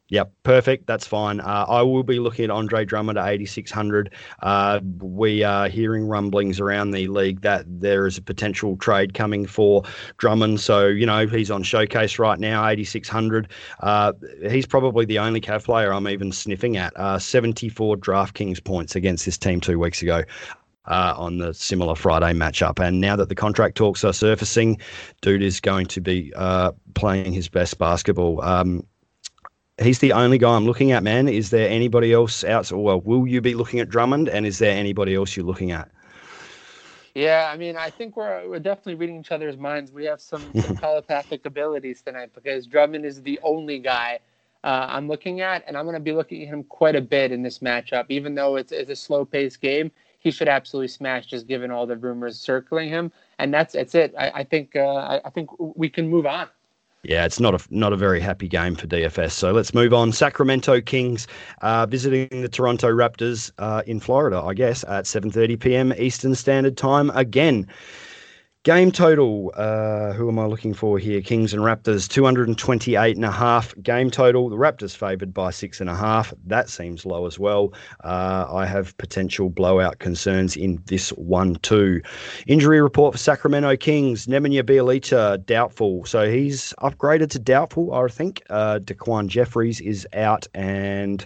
[0.10, 0.86] Yep, perfect.
[0.86, 1.40] That's fine.
[1.40, 4.14] Uh, I will be looking at Andre Drummond at 8,600.
[4.40, 9.48] Uh, we are hearing rumblings around the league that there is a potential trade coming
[9.48, 9.82] for
[10.18, 10.60] Drummond.
[10.60, 13.48] So, you know, he's on showcase right now, 8,600.
[13.80, 14.14] Uh,
[14.48, 16.96] he's probably the only Cav player I'm even sniffing at.
[16.96, 20.24] Uh, 74 DraftKings points against this team two weeks ago.
[20.88, 22.78] Uh, on the similar Friday matchup.
[22.78, 24.80] And now that the contract talks are surfacing,
[25.22, 28.40] dude is going to be uh, playing his best basketball.
[28.44, 28.86] Um,
[29.82, 31.28] he's the only guy I'm looking at, man.
[31.28, 32.72] Is there anybody else out?
[32.72, 35.90] Well, will you be looking at Drummond, and is there anybody else you're looking at?
[37.14, 39.92] Yeah, I mean, I think we're we're definitely reading each other's minds.
[39.92, 44.20] We have some, some telepathic abilities tonight because Drummond is the only guy
[44.66, 47.32] uh, I'm looking at, and I'm going to be looking at him quite a bit
[47.32, 48.06] in this matchup.
[48.10, 51.96] Even though it's, it's a slow-paced game, he should absolutely smash, just given all the
[51.96, 53.12] rumors circling him.
[53.40, 54.14] And that's that's it.
[54.18, 56.48] I, I think uh, I, I think we can move on.
[57.08, 59.32] Yeah, it's not a not a very happy game for DFS.
[59.32, 60.12] So let's move on.
[60.12, 61.28] Sacramento Kings
[61.62, 65.94] uh, visiting the Toronto Raptors uh, in Florida, I guess, at 7:30 p.m.
[65.98, 67.68] Eastern Standard Time again.
[68.66, 71.22] Game total, uh, who am I looking for here?
[71.22, 74.50] Kings and Raptors, 228 and a half game total.
[74.50, 76.34] The Raptors favoured by six and a half.
[76.48, 77.74] That seems low as well.
[78.04, 82.02] Uh, I have potential blowout concerns in this one too.
[82.48, 84.26] Injury report for Sacramento Kings.
[84.26, 86.04] Nemanja Bjelica, doubtful.
[86.06, 88.42] So he's upgraded to doubtful, I think.
[88.50, 91.24] Uh, Daquan Jeffries is out and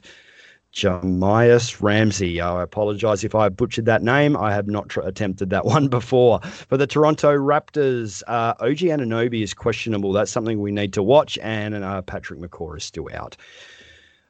[0.73, 2.39] Jahmi'us Ramsey.
[2.39, 4.38] I apologize if I butchered that name.
[4.38, 6.39] I have not tr- attempted that one before.
[6.41, 10.12] For the Toronto Raptors, uh, OG Anunoby is questionable.
[10.12, 13.36] That's something we need to watch, and uh, Patrick McCaw is still out.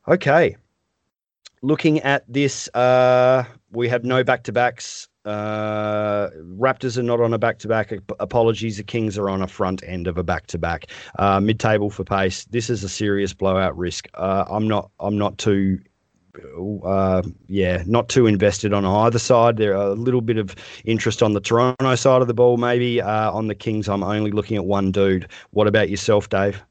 [0.08, 0.56] Okay.
[1.62, 5.10] Looking at this, uh, we have no back to backs.
[5.26, 7.92] Uh, Raptors are not on a back to back.
[8.22, 10.86] Apologies, the Kings are on a front end of a back to back.
[11.42, 12.46] Mid table for pace.
[12.46, 14.08] This is a serious blowout risk.
[14.14, 14.90] Uh, I'm not.
[15.02, 15.80] I'm not too
[16.84, 19.58] uh, yeah, not too invested on either side.
[19.58, 23.02] There are a little bit of interest on the Toronto side of the ball, maybe.
[23.02, 25.28] Uh, on the Kings, I'm only looking at one dude.
[25.52, 26.62] What about yourself, Dave?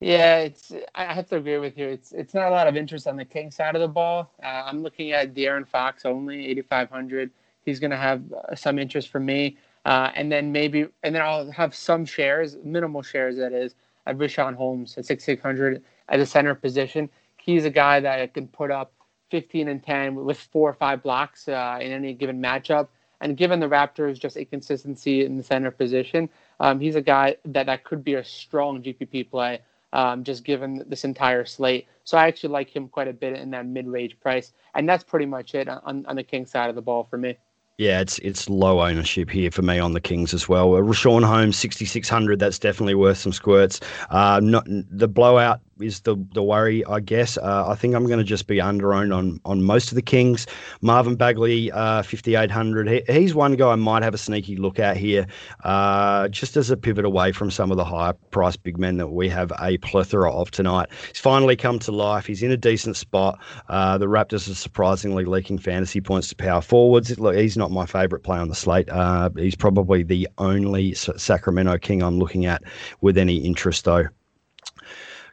[0.00, 0.72] Yeah, it's.
[0.94, 1.86] I have to agree with you.
[1.86, 4.32] It's it's not a lot of interest on the King side of the ball.
[4.42, 7.30] Uh, I'm looking at De'Aaron Fox only, 8,500.
[7.64, 11.22] He's going to have uh, some interest for me, uh, and then maybe, and then
[11.22, 16.26] I'll have some shares, minimal shares that is, at Richaun Holmes at 6,600 at the
[16.26, 17.08] center position
[17.42, 18.92] he's a guy that can put up
[19.30, 22.88] 15 and 10 with four or five blocks uh, in any given matchup.
[23.20, 26.28] And given the Raptors just a consistency in the center position,
[26.60, 29.60] um, he's a guy that, that could be a strong GPP play,
[29.92, 31.86] um, just given this entire slate.
[32.04, 34.52] So I actually like him quite a bit in that mid-range price.
[34.74, 37.36] And that's pretty much it on, on the King side of the ball for me.
[37.78, 40.74] Yeah, it's it's low ownership here for me on the Kings as well.
[40.74, 43.80] Uh, Richaun Holmes, 6,600, that's definitely worth some squirts.
[44.10, 47.36] Uh, not The blowout is the the worry, I guess.
[47.36, 50.02] Uh, I think I'm going to just be under owned on on most of the
[50.02, 50.46] Kings.
[50.80, 52.88] Marvin Bagley, uh, 5800.
[52.88, 55.26] He, he's one guy I might have a sneaky look at here,
[55.64, 59.08] uh, just as a pivot away from some of the higher price big men that
[59.08, 60.88] we have a plethora of tonight.
[61.08, 62.26] He's finally come to life.
[62.26, 63.38] He's in a decent spot.
[63.68, 67.18] Uh, the Raptors are surprisingly leaking fantasy points to power forwards.
[67.18, 68.88] Look, he's not my favourite play on the slate.
[68.88, 72.62] Uh, he's probably the only Sacramento King I'm looking at
[73.00, 74.06] with any interest, though.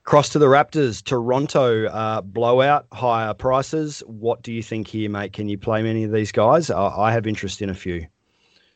[0.09, 4.01] Cross to the Raptors, Toronto uh, blowout, higher prices.
[4.07, 5.33] What do you think here, mate?
[5.33, 6.71] Can you play many of these guys?
[6.71, 8.07] I, I have interest in a few.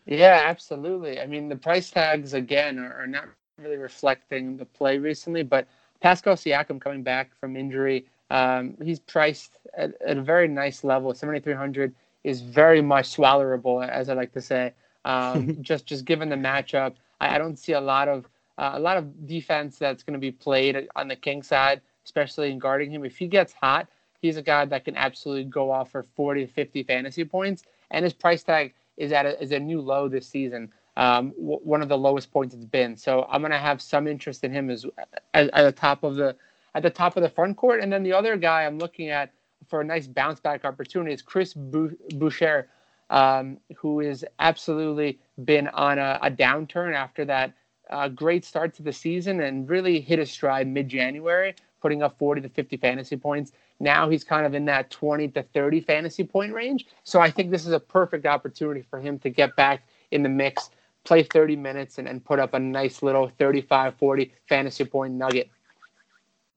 [0.06, 1.19] Yeah, absolutely.
[1.19, 5.67] I mean, the price tags again are, are not really reflecting the play recently, but
[6.02, 11.15] Pascal Siakam coming back from injury, um, he's priced at, at, a very nice level.
[11.15, 14.74] 7,300 is very much swallowable, as I like to say.
[15.04, 18.80] Um, just just given the matchup, I, I, don't see a lot of uh, a
[18.80, 22.92] lot of defense that's going to be played on the king side, especially in guarding
[22.92, 23.04] him.
[23.04, 23.88] If he gets hot,
[24.22, 28.04] he's a guy that can absolutely go off for 40 to 50 fantasy points, and
[28.04, 30.72] his price tag is at a, is a new low this season.
[30.96, 32.96] Um, w- one of the lowest points it's been.
[32.96, 34.86] So I'm going to have some interest in him as
[35.34, 36.36] at, at the top of the
[36.76, 39.32] at the top of the front court, and then the other guy I'm looking at
[39.68, 42.68] for a nice bounce back opportunity is Chris Boucher,
[43.10, 47.54] um, who has absolutely been on a, a downturn after that
[47.94, 52.18] a great start to the season and really hit his stride mid January, putting up
[52.18, 53.52] 40 to 50 fantasy points.
[53.80, 56.88] Now he's kind of in that 20 to 30 fantasy point range.
[57.04, 60.30] So I think this is a perfect opportunity for him to get back in the
[60.30, 60.72] mix,
[61.04, 65.50] play 30 minutes, and, and put up a nice little 35 40 fantasy point nugget.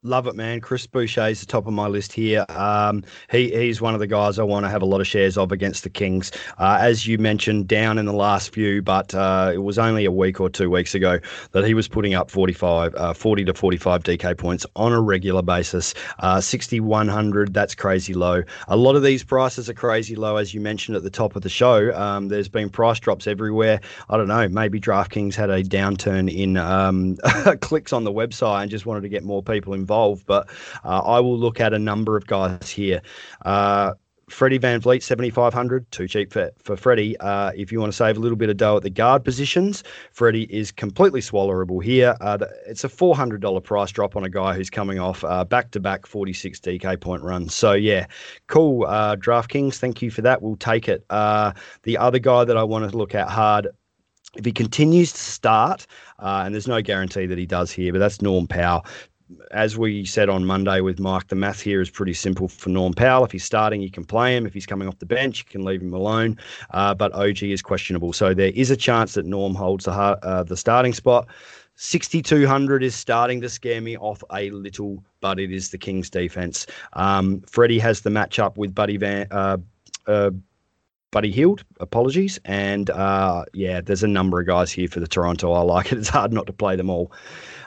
[0.02, 0.60] Love it, man.
[0.60, 2.44] Chris Boucher is the top of my list here.
[2.50, 5.36] Um, he he's one of the guys I want to have a lot of shares
[5.36, 6.30] of against the Kings.
[6.58, 10.12] Uh, as you mentioned, down in the last few, but uh, it was only a
[10.12, 11.18] week or two weeks ago
[11.52, 15.42] that he was putting up 45, uh, 40 to 45 DK points on a regular
[15.42, 15.92] basis.
[16.20, 18.44] Uh, 6100, that's crazy low.
[18.68, 21.42] A lot of these prices are crazy low, as you mentioned at the top of
[21.42, 21.92] the show.
[21.98, 23.80] Um, there's been price drops everywhere.
[24.08, 24.46] I don't know.
[24.46, 27.16] Maybe DraftKings had a downturn in um,
[27.60, 30.48] clicks on the website and just wanted to get more people involved involved, but
[30.84, 33.00] uh, I will look at a number of guys here.
[33.44, 33.94] Uh,
[34.28, 37.16] Freddie VanVleet, 7,500, too cheap for, for Freddie.
[37.18, 39.84] Uh, if you want to save a little bit of dough at the guard positions,
[40.10, 42.16] Freddie is completely swallowable here.
[42.20, 46.06] Uh, it's a $400 price drop on a guy who's coming off back to back
[46.06, 47.54] 46 DK point runs.
[47.54, 48.08] So, yeah,
[48.48, 48.84] cool.
[48.84, 50.42] Uh, DraftKings, thank you for that.
[50.42, 51.04] We'll take it.
[51.08, 51.52] Uh,
[51.84, 53.68] the other guy that I want to look at hard
[54.36, 55.86] if he continues to start,
[56.18, 58.84] uh, and there's no guarantee that he does here, but that's Norm Powell
[59.50, 62.92] as we said on Monday with Mike, the math here is pretty simple for Norm
[62.92, 63.24] Powell.
[63.24, 64.46] If he's starting, you can play him.
[64.46, 66.38] If he's coming off the bench, you can leave him alone.
[66.70, 70.42] Uh, but OG is questionable, so there is a chance that Norm holds the uh,
[70.42, 71.26] the starting spot.
[71.78, 76.66] 6,200 is starting to scare me off a little, but it is the Kings defense.
[76.94, 79.26] Um, Freddie has the matchup with Buddy Van.
[79.30, 79.58] Uh,
[80.06, 80.30] uh,
[81.10, 82.38] Buddy Hield, apologies.
[82.44, 85.52] And uh, yeah, there's a number of guys here for the Toronto.
[85.52, 85.98] I like it.
[85.98, 87.12] It's hard not to play them all.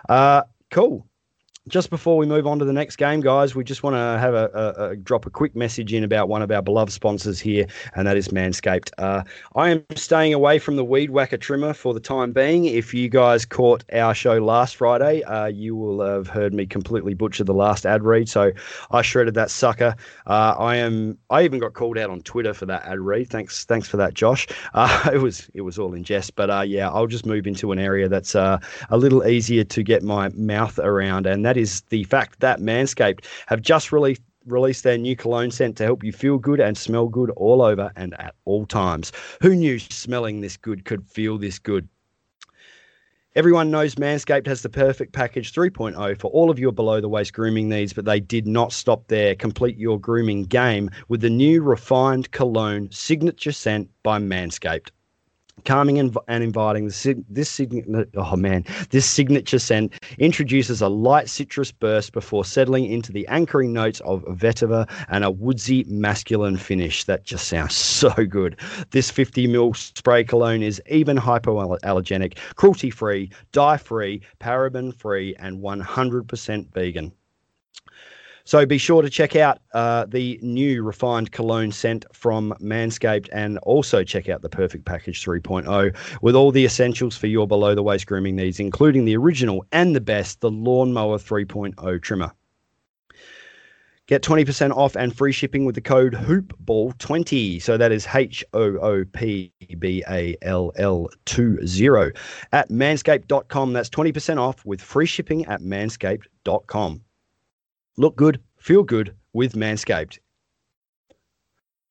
[0.08, 1.09] Uh, cool
[1.70, 4.34] just before we move on to the next game, guys, we just want to have
[4.34, 7.68] a, a, a, drop a quick message in about one of our beloved sponsors here,
[7.96, 8.92] and that is Manscaped.
[8.98, 9.24] Uh,
[9.56, 12.66] I am staying away from the weed whacker trimmer for the time being.
[12.66, 17.14] If you guys caught our show last Friday, uh, you will have heard me completely
[17.14, 18.28] butcher the last ad read.
[18.28, 18.52] So
[18.92, 19.96] I shredded that sucker.
[20.26, 21.18] Uh, I am.
[21.30, 23.30] I even got called out on Twitter for that ad read.
[23.30, 24.48] Thanks, thanks for that, Josh.
[24.74, 27.72] Uh, it was it was all in jest, but uh, yeah, I'll just move into
[27.72, 31.82] an area that's uh, a little easier to get my mouth around, and that is
[31.89, 36.38] the fact that Manscaped have just released their new cologne scent to help you feel
[36.38, 39.12] good and smell good all over and at all times.
[39.41, 41.88] Who knew smelling this good could feel this good?
[43.36, 47.32] Everyone knows Manscaped has the perfect package 3.0 for all of your below the waist
[47.32, 49.36] grooming needs, but they did not stop there.
[49.36, 54.89] Complete your grooming game with the new refined cologne signature scent by Manscaped
[55.65, 56.88] calming and, and inviting.
[57.30, 63.12] This, signature, oh man, this signature scent introduces a light citrus burst before settling into
[63.12, 67.04] the anchoring notes of vetiver and a woodsy masculine finish.
[67.06, 68.60] That just sounds so good.
[68.91, 75.62] This 50 ml spray cologne is even hypoallergenic, cruelty free, dye free, paraben free, and
[75.62, 77.12] 100% vegan.
[78.50, 83.60] So be sure to check out uh, the new refined cologne scent from Manscaped and
[83.60, 87.84] also check out the Perfect Package 3.0 with all the essentials for your below the
[87.84, 92.32] waist grooming needs, including the original and the best, the Lawnmower 3.0 trimmer.
[94.08, 97.62] Get 20% off and free shipping with the code HOOPBALL20.
[97.62, 102.14] So that is H O O P B A L L 20
[102.52, 103.74] at manscaped.com.
[103.74, 107.02] That's 20% off with free shipping at manscaped.com.
[108.00, 110.20] Look good, feel good with Manscaped.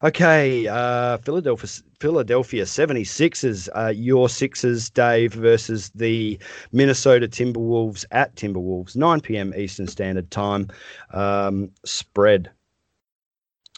[0.03, 1.69] Okay, uh, Philadelphia,
[2.01, 6.39] Philadelphia 76ers, uh, your Sixers, Dave, versus the
[6.73, 9.53] Minnesota Timberwolves at Timberwolves, 9 p.m.
[9.55, 10.69] Eastern Standard Time.
[11.13, 12.51] Um, spread.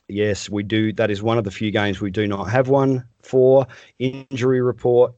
[0.06, 0.92] Yes, we do.
[0.92, 3.66] That is one of the few games we do not have one for.
[3.98, 5.14] Injury report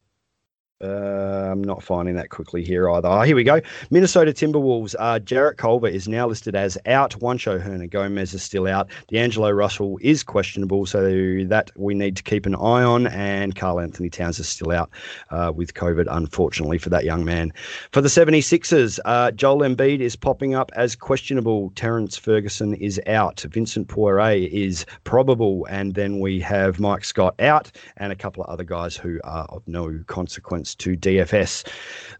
[0.83, 3.09] uh, I'm not finding that quickly here either.
[3.09, 3.61] Oh, here we go.
[3.91, 4.95] Minnesota Timberwolves.
[4.99, 7.19] Uh, Jarrett Culver is now listed as out.
[7.21, 8.91] Juancho Hernangomez is still out.
[9.09, 11.03] D'Angelo Russell is questionable, so
[11.45, 13.07] that we need to keep an eye on.
[13.09, 14.91] And Karl-Anthony Towns is still out
[15.31, 17.53] uh, with COVID, unfortunately, for that young man.
[17.93, 21.71] For the 76ers, uh, Joel Embiid is popping up as questionable.
[21.77, 23.41] Terrence Ferguson is out.
[23.51, 25.67] Vincent Poirier is probable.
[25.71, 29.45] And then we have Mike Scott out and a couple of other guys who are
[29.47, 31.67] of no consequence to DFS.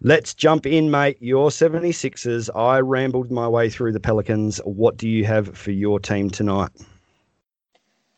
[0.01, 1.17] Let's jump in, mate.
[1.21, 2.51] Your 76ers.
[2.55, 4.59] I rambled my way through the Pelicans.
[4.65, 6.71] What do you have for your team tonight?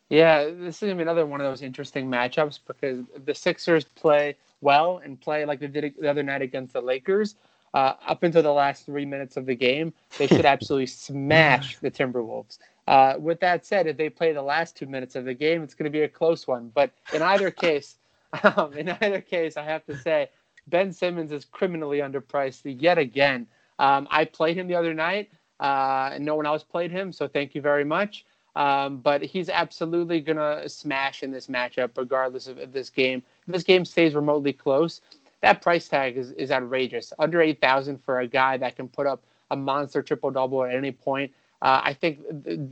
[0.08, 3.84] Yeah, this is going to be another one of those interesting matchups because the Sixers
[3.84, 7.36] play well and play like they did the other night against the Lakers.
[7.74, 11.90] Uh, up until the last three minutes of the game, they should absolutely smash the
[11.90, 12.58] Timberwolves.
[12.86, 15.74] Uh, with that said, if they play the last two minutes of the game, it's
[15.74, 16.70] going to be a close one.
[16.74, 17.96] But in either case,
[18.42, 20.28] um, in either case, I have to say
[20.66, 23.46] Ben Simmons is criminally underpriced yet again.
[23.78, 27.28] Um, I played him the other night, uh, and no one else played him, so
[27.28, 28.24] thank you very much.
[28.56, 33.22] Um, but he's absolutely going to smash in this matchup, regardless of, of this game.
[33.46, 35.00] If this game stays remotely close,
[35.42, 37.12] that price tag is, is outrageous.
[37.18, 40.92] Under 8000 for a guy that can put up a monster triple double at any
[40.92, 41.32] point.
[41.64, 42.20] Uh, I think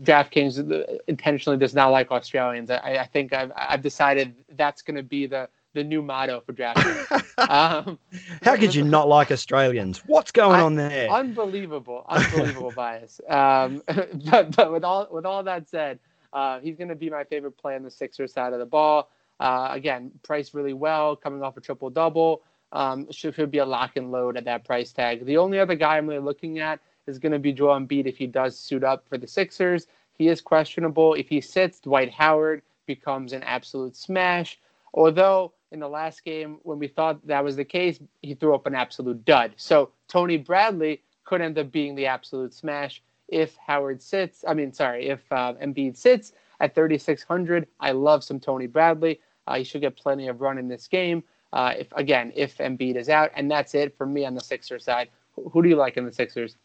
[0.04, 2.70] DraftKings intentionally does not like Australians.
[2.70, 6.52] I, I think I've, I've decided that's going to be the the new motto for
[6.52, 7.38] DraftKings.
[7.48, 7.98] um,
[8.42, 10.02] How could you not like Australians?
[10.06, 11.08] What's going I, on there?
[11.08, 13.18] Unbelievable, unbelievable bias.
[13.30, 15.98] Um, but, but with all with all that said,
[16.34, 19.08] uh, he's going to be my favorite play on the Sixers side of the ball.
[19.40, 22.42] Uh, again, priced really well, coming off a triple double.
[22.72, 25.24] Um, should, should be a lock and load at that price tag.
[25.24, 28.16] The only other guy I'm really looking at is going to be Joel Embiid if
[28.16, 29.86] he does suit up for the Sixers.
[30.14, 31.14] He is questionable.
[31.14, 34.58] If he sits, Dwight Howard becomes an absolute smash.
[34.94, 38.66] Although in the last game, when we thought that was the case, he threw up
[38.66, 39.52] an absolute dud.
[39.56, 44.44] So Tony Bradley could end up being the absolute smash if Howard sits.
[44.46, 47.66] I mean, sorry, if uh, Embiid sits at 3,600.
[47.80, 49.20] I love some Tony Bradley.
[49.46, 51.24] Uh, he should get plenty of run in this game.
[51.52, 54.84] Uh, if again, if Embiid is out, and that's it for me on the Sixers
[54.84, 55.08] side.
[55.52, 56.56] Who do you like in the Sixers?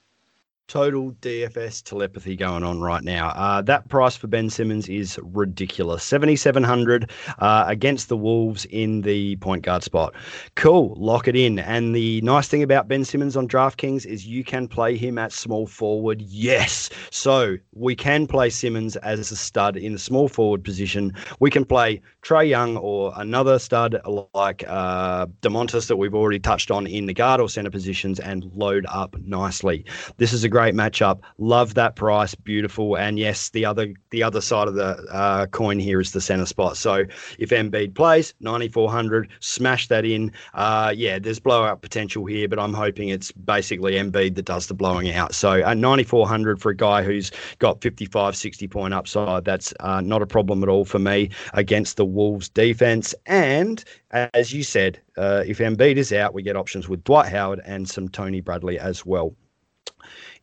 [0.67, 3.29] Total DFS telepathy going on right now.
[3.29, 6.03] Uh, that price for Ben Simmons is ridiculous.
[6.03, 7.09] 7,700
[7.39, 10.13] uh, against the Wolves in the point guard spot.
[10.55, 11.59] Cool, lock it in.
[11.59, 15.31] And the nice thing about Ben Simmons on DraftKings is you can play him at
[15.31, 16.21] small forward.
[16.21, 16.89] Yes.
[17.11, 21.13] So we can play Simmons as a stud in the small forward position.
[21.39, 24.01] We can play Trae Young or another stud
[24.33, 28.43] like uh, Domantas that we've already touched on in the guard or center positions and
[28.53, 29.85] load up nicely.
[30.17, 31.19] This is a great matchup.
[31.37, 32.97] Love that price, beautiful.
[32.97, 36.47] And yes, the other the other side of the uh, coin here is the center
[36.47, 36.77] spot.
[36.77, 37.05] So
[37.37, 40.31] if Embiid plays 9400, smash that in.
[40.55, 44.73] Uh, yeah, there's blowout potential here, but I'm hoping it's basically Embiid that does the
[44.73, 45.35] blowing out.
[45.35, 47.29] So at 9400 for a guy who's
[47.59, 51.97] got 55, 60 point upside, that's uh, not a problem at all for me against
[51.97, 53.13] the Wolves defense.
[53.27, 57.61] And as you said, uh, if Embiid is out, we get options with Dwight Howard
[57.63, 59.35] and some Tony Bradley as well.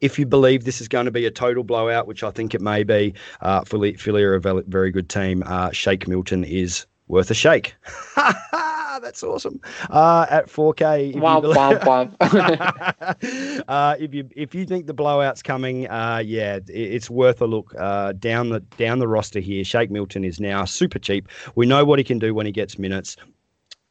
[0.01, 2.61] If you believe this is going to be a total blowout, which I think it
[2.61, 5.43] may be, uh, Philly, Philly are a very good team.
[5.47, 7.75] Uh, Shake Milton is worth a shake.
[9.03, 9.61] That's awesome.
[9.91, 11.11] Uh, at 4K.
[11.11, 11.21] If, you
[13.69, 17.47] uh, if you if you think the blowout's coming, uh, yeah, it, it's worth a
[17.47, 19.65] look uh, down the down the roster here.
[19.65, 21.29] Shake Milton is now super cheap.
[21.55, 23.17] We know what he can do when he gets minutes.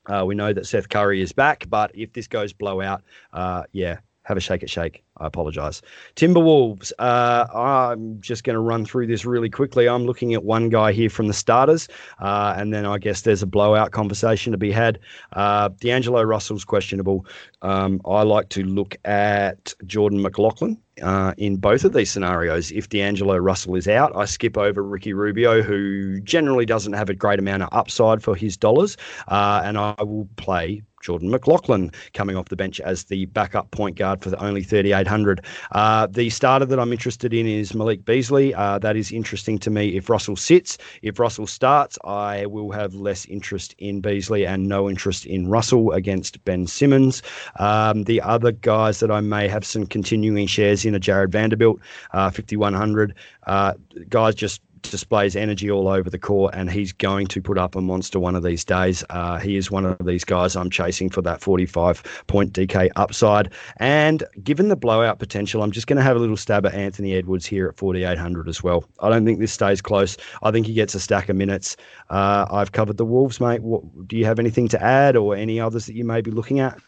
[0.06, 4.00] Uh, we know that Seth Curry is back, but if this goes blowout, uh, yeah,
[4.24, 5.04] have a shake it shake.
[5.18, 5.82] I apologize.
[6.16, 6.92] Timberwolves.
[6.98, 9.88] Uh, I'm just going to run through this really quickly.
[9.88, 11.88] I'm looking at one guy here from the starters,
[12.20, 15.00] uh, and then I guess there's a blowout conversation to be had.
[15.34, 17.26] Uh, D'Angelo Russell's questionable.
[17.62, 20.78] Um, I like to look at Jordan McLaughlin.
[21.02, 25.14] Uh, in both of these scenarios, if D'Angelo Russell is out, I skip over Ricky
[25.14, 28.96] Rubio, who generally doesn't have a great amount of upside for his dollars,
[29.28, 33.98] uh, and I will play Jordan McLaughlin coming off the bench as the backup point
[33.98, 35.46] guard for the only 3,800.
[35.74, 38.56] Uh, the starter that I'm interested in is Malik Beasley.
[38.56, 39.96] Uh, that is interesting to me.
[39.98, 44.90] If Russell sits, if Russell starts, I will have less interest in Beasley and no
[44.90, 47.22] interest in Russell against Ben Simmons.
[47.60, 51.80] Um, the other guys that I may have some continuing shares in are Jarred Vanderbilt,
[52.14, 53.14] uh, 5,100.
[53.46, 53.74] Uh,
[54.10, 57.82] guys just displays energy all over the court, and he's going to put up a
[57.82, 59.04] monster one of these days.
[59.10, 63.52] Uh, he is one of these guys I'm chasing for that 45 point DK upside.
[63.78, 67.14] And given the blowout potential, I'm just going to have a little stab at Anthony
[67.14, 68.86] Edwards here at 4,800 as well.
[69.00, 70.18] I don't think this stays close.
[70.42, 71.76] I think he gets a stack of minutes.
[72.10, 73.62] Uh, I've covered the Wolves, mate.
[73.62, 76.60] What, do you have anything to add or any others that you may be looking
[76.60, 76.80] at?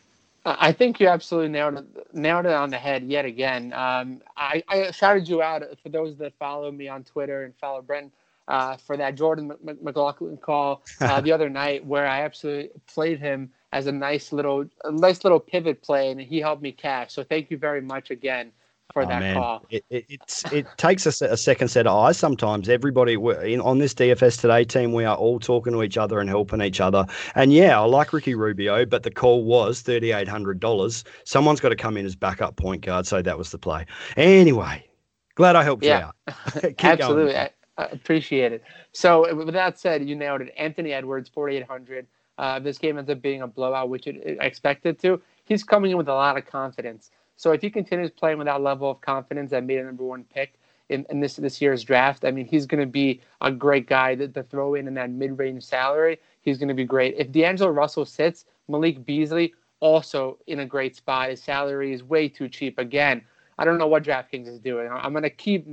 [0.45, 3.73] I think you absolutely nailed it, nailed it on the head yet again.
[3.73, 7.81] Um, I, I, shouted you out for those that follow me on Twitter and follow
[7.81, 8.13] Brent
[8.47, 13.51] uh, for that Jordan McLaughlin call uh, the other night, where I absolutely played him
[13.71, 17.13] as a nice little, a nice little pivot play, and he helped me cash.
[17.13, 18.51] So thank you very much again
[18.93, 19.35] for oh, that man.
[19.35, 19.65] call.
[19.69, 22.69] It, it, it's, it takes a, a, second set of eyes sometimes.
[22.69, 26.29] Everybody in, on this DFS Today team, we are all talking to each other and
[26.29, 27.05] helping each other.
[27.35, 31.03] And yeah, I like Ricky Rubio, but the call was $3,800.
[31.23, 33.85] Someone's got to come in as backup point guard, so that was the play.
[34.17, 34.87] Anyway,
[35.35, 36.11] glad I helped yeah.
[36.27, 36.33] you
[36.63, 36.75] out.
[36.83, 37.37] Absolutely.
[37.37, 38.63] I, I, appreciate it.
[38.93, 40.53] So with that said, you nailed it.
[40.57, 42.07] Anthony Edwards, 4,800.
[42.37, 45.21] Uh, this game ends up being a blowout, which it, it expected to.
[45.45, 47.11] He's coming in with a lot of confidence.
[47.35, 50.23] So if he continues playing with that level of confidence that made a number one
[50.23, 50.59] pick
[50.89, 54.15] in, in this this year's draft, I mean, he's going to be a great guy
[54.15, 56.19] to, to throw in in that mid range salary.
[56.41, 57.15] He's going to be great.
[57.17, 61.29] If D'Angelo Russell sits, Malik Beasley also in a great spot.
[61.29, 62.79] His salary is way too cheap.
[62.79, 63.21] Again,
[63.57, 64.89] I don't know what DraftKings is doing.
[64.91, 65.65] I'm going to keep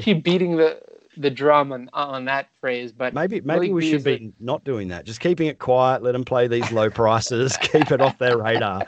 [0.00, 0.80] keep beating the
[1.20, 2.92] the drum on on that phrase.
[2.92, 5.04] But maybe maybe we should be not doing that.
[5.04, 6.02] Just keeping it quiet.
[6.02, 7.56] Let them play these low prices.
[7.60, 8.82] keep it off their radar.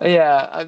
[0.00, 0.66] Yeah,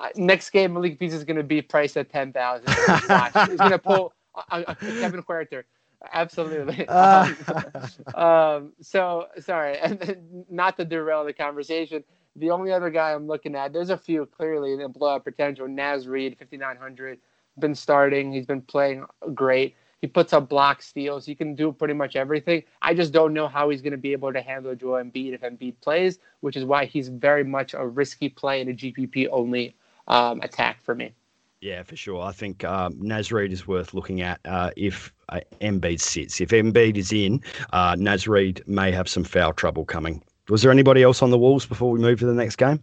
[0.00, 2.68] Uh, next game, Malik Beasley is going to be priced at ten thousand.
[2.68, 4.12] He's going to pull
[4.50, 5.64] a, a Kevin Huerter.
[6.12, 6.86] Absolutely.
[6.88, 7.36] Um,
[8.14, 12.04] um, so sorry, and not to derail the conversation.
[12.36, 15.66] The only other guy I'm looking at, there's a few clearly in the blowout potential.
[15.66, 17.18] Naz Reid, 5900,
[17.58, 18.32] been starting.
[18.32, 19.04] He's been playing
[19.34, 19.74] great.
[20.00, 21.26] He puts up block steals.
[21.26, 22.62] He can do pretty much everything.
[22.82, 25.40] I just don't know how he's going to be able to handle Joel Embiid if
[25.40, 29.74] Embiid plays, which is why he's very much a risky play in a GPP only
[30.06, 31.12] um, attack for me.
[31.60, 32.22] Yeah, for sure.
[32.22, 36.40] I think um, Naz Reid is worth looking at uh, if uh, Embiid sits.
[36.40, 37.42] If Embiid is in,
[37.72, 40.22] uh, Naz Reid may have some foul trouble coming.
[40.48, 42.82] Was there anybody else on the Wolves before we move to the next game?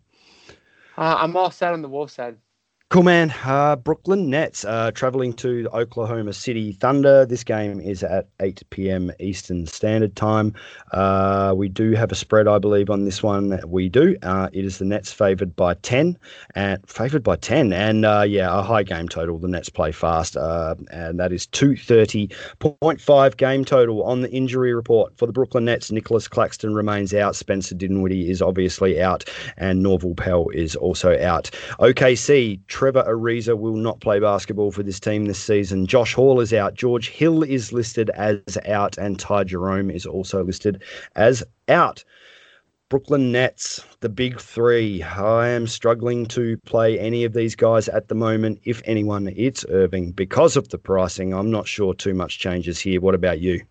[0.97, 2.37] Uh, I'm all set on the Wolves side.
[2.91, 3.33] Cool, man.
[3.43, 7.25] Uh, Brooklyn Nets uh, traveling to Oklahoma City Thunder.
[7.25, 9.11] This game is at 8 p.m.
[9.19, 10.53] Eastern Standard Time.
[10.91, 13.59] Uh, we do have a spread, I believe, on this one.
[13.65, 14.15] We do.
[14.21, 16.15] Uh, it is the Nets favored by 10,
[16.53, 19.39] and favored by 10, and uh, yeah, a high game total.
[19.39, 25.17] The Nets play fast, uh, and that is 230.5 game total on the injury report
[25.17, 25.91] for the Brooklyn Nets.
[25.91, 27.35] Nicolas Claxton remains out.
[27.35, 29.27] Spencer Dinwiddie is obviously out,
[29.57, 31.49] and Norvel Pelle is also out.
[31.79, 32.59] OKC.
[32.75, 35.87] Trevor Ariza will not play basketball for this team this season.
[35.87, 36.73] Josh Hall is out.
[36.73, 40.83] George Hill is listed as out, and Ty Jerome is also listed
[41.15, 42.03] as out.
[42.89, 45.01] Brooklyn Nets, the big three.
[45.01, 48.59] I am struggling to play any of these guys at the moment.
[48.65, 51.33] If anyone, it's Irving because of the pricing.
[51.33, 52.99] I'm not sure too much changes here.
[52.99, 53.61] What about you?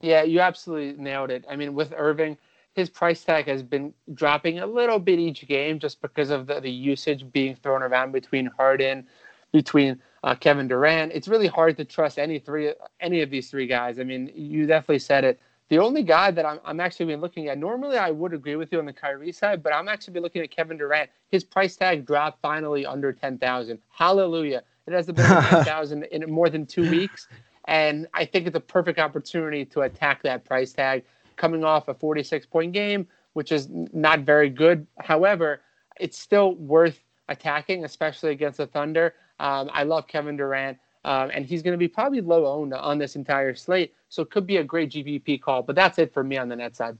[0.00, 1.44] Yeah, you absolutely nailed it.
[1.50, 2.38] I mean, with Irving,
[2.78, 6.60] his price tag has been dropping a little bit each game just because of the,
[6.60, 9.06] the usage being thrown around between Harden,
[9.52, 11.12] between uh, Kevin Durant.
[11.12, 13.98] It's really hard to trust any three, any of these three guys.
[13.98, 15.40] I mean, you definitely said it.
[15.70, 18.72] The only guy that I'm, I'm actually been looking at, normally I would agree with
[18.72, 21.10] you on the Kyrie side, but I'm actually been looking at Kevin Durant.
[21.30, 23.78] His price tag dropped finally under 10,000.
[23.90, 24.62] Hallelujah.
[24.86, 27.28] It hasn't been 10,000 in more than two weeks.
[27.66, 31.04] And I think it's a perfect opportunity to attack that price tag
[31.38, 34.86] coming off a 46 point game, which is not very good.
[34.98, 35.62] However,
[35.98, 39.14] it's still worth attacking, especially against the Thunder.
[39.40, 42.98] Um, I love Kevin Durant, um, and he's going to be probably low owned on
[42.98, 43.94] this entire slate.
[44.08, 45.62] So it could be a great GPP call.
[45.62, 46.98] But that's it for me on the net side.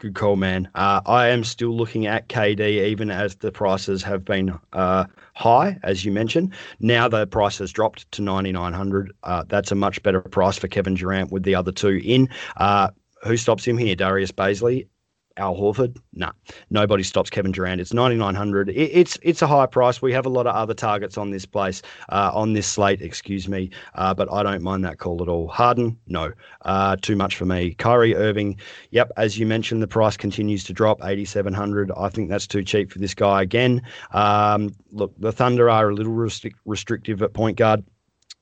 [0.00, 0.66] Good call, man.
[0.74, 5.78] Uh, I am still looking at KD, even as the prices have been uh, high,
[5.82, 6.54] as you mentioned.
[6.80, 9.12] Now the price has dropped to 9,900.
[9.24, 12.30] Uh, that's a much better price for Kevin Durant with the other two in.
[13.22, 13.94] Who stops him here?
[13.94, 14.86] Darius Bazley,
[15.36, 15.96] Al Horford?
[16.14, 16.32] Nah,
[16.70, 17.80] nobody stops Kevin Durant.
[17.80, 18.70] It's 9,900.
[18.70, 20.00] It, it's it's a high price.
[20.00, 23.48] We have a lot of other targets on this place, uh, on this slate, excuse
[23.48, 25.48] me, uh, but I don't mind that call at all.
[25.48, 25.98] Harden?
[26.06, 27.74] No, uh, too much for me.
[27.74, 28.58] Kyrie Irving?
[28.90, 31.92] Yep, as you mentioned, the price continues to drop, 8,700.
[31.96, 33.82] I think that's too cheap for this guy again.
[34.12, 37.84] Um, look, the Thunder are a little restric- restrictive at point guard.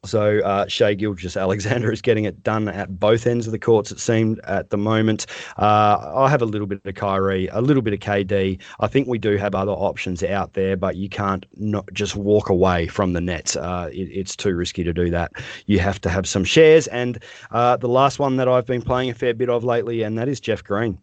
[0.05, 3.99] So uh, Shai Gilgeous-Alexander is getting it done at both ends of the courts, it
[3.99, 5.27] seemed, at the moment.
[5.59, 8.61] Uh, I have a little bit of Kyrie, a little bit of KD.
[8.79, 12.49] I think we do have other options out there, but you can't not just walk
[12.49, 13.57] away from the Nets.
[13.57, 15.33] Uh, it, it's too risky to do that.
[15.67, 16.87] You have to have some shares.
[16.87, 20.17] And uh, the last one that I've been playing a fair bit of lately, and
[20.17, 20.99] that is Jeff Green.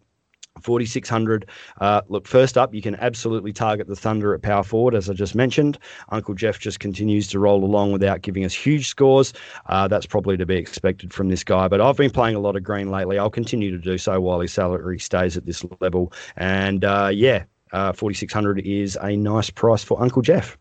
[0.60, 1.48] 4600.
[1.80, 5.12] Uh, look, first up, you can absolutely target the Thunder at power forward, as I
[5.12, 5.78] just mentioned.
[6.10, 9.32] Uncle Jeff just continues to roll along without giving us huge scores.
[9.66, 11.68] Uh, that's probably to be expected from this guy.
[11.68, 13.18] But I've been playing a lot of green lately.
[13.18, 16.12] I'll continue to do so while his salary stays at this level.
[16.36, 20.56] And uh, yeah, uh, 4600 is a nice price for Uncle Jeff.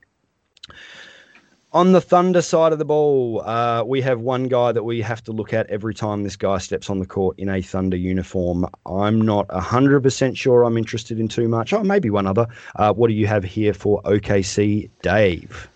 [1.75, 5.21] On the Thunder side of the ball, uh, we have one guy that we have
[5.25, 8.65] to look at every time this guy steps on the court in a Thunder uniform.
[8.85, 11.73] I'm not 100% sure I'm interested in too much.
[11.73, 12.47] Oh, maybe one other.
[12.77, 15.67] Uh, what do you have here for OKC, Dave?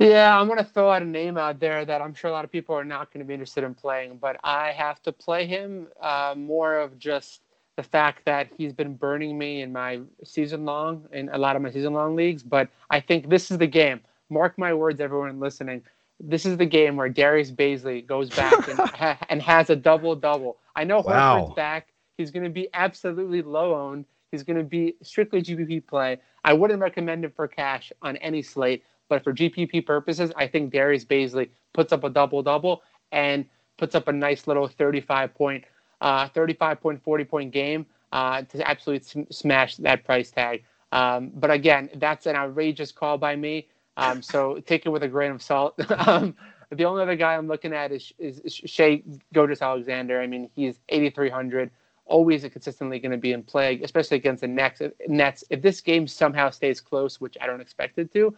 [0.00, 2.44] Yeah, I'm going to throw out a name out there that I'm sure a lot
[2.44, 5.46] of people are not going to be interested in playing, but I have to play
[5.46, 7.42] him uh, more of just
[7.76, 11.62] the fact that he's been burning me in my season long, in a lot of
[11.62, 12.42] my season long leagues.
[12.42, 14.00] But I think this is the game
[14.30, 15.82] mark my words, everyone listening.
[16.20, 20.16] This is the game where Darius Bazley goes back and, ha- and has a double
[20.16, 20.58] double.
[20.74, 21.40] I know wow.
[21.40, 21.88] Horford's back.
[22.16, 24.04] He's going to be absolutely low owned.
[24.32, 26.18] He's going to be strictly GPP play.
[26.44, 30.72] I wouldn't recommend him for cash on any slate, but for GPP purposes, I think
[30.72, 35.64] Darius Bazley puts up a double double and puts up a nice little 35 point,
[36.00, 40.64] uh, 35 point, 40 point game uh, to absolutely smash that price tag.
[40.92, 43.68] Um, but again, that's an outrageous call by me.
[43.98, 45.74] Um, so take it with a grain of salt.
[46.06, 46.34] um,
[46.70, 49.02] the only other guy I'm looking at is, is, is Shai
[49.34, 50.20] Gilgeous-Alexander.
[50.20, 51.70] I mean, he's 8,300.
[52.06, 54.80] always consistently going to be in play, especially against the Nets.
[55.08, 55.44] Nets.
[55.50, 58.34] If this game somehow stays close, which I don't expect it to,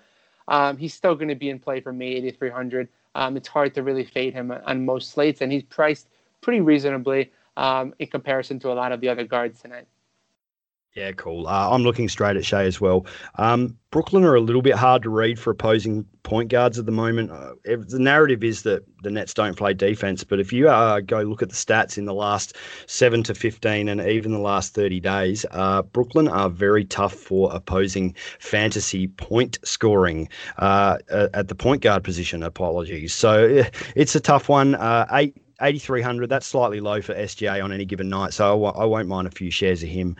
[0.49, 2.89] um, he's still going to be in play for me, 8,300.
[3.15, 6.09] Um, it's hard to really fade him on most slates, and he's priced
[6.41, 9.87] pretty reasonably um, in comparison to a lot of the other guards tonight.
[10.97, 11.47] Yeah, cool.
[11.47, 13.07] Uh, I'm looking straight at Shai as well.
[13.37, 16.93] Um, Brooklyn are a little bit hard to read for opposing point guards at the
[16.93, 17.31] moment.
[17.31, 21.23] Uh, the narrative is that the Nets don't play defense, but if you uh, go
[21.23, 24.99] look at the stats in the last 7 to 15 and even the last 30
[24.99, 30.29] days, uh, Brooklyn are very tough for opposing fantasy point scoring
[30.59, 32.43] uh, at the point guard position.
[32.43, 33.15] Apologies.
[33.15, 33.65] So
[33.95, 34.75] it's a tough one.
[34.75, 36.29] Uh, eight 8,300.
[36.29, 39.27] That's slightly low for SGA on any given night, so I w- I won't mind
[39.27, 40.17] a few shares of him.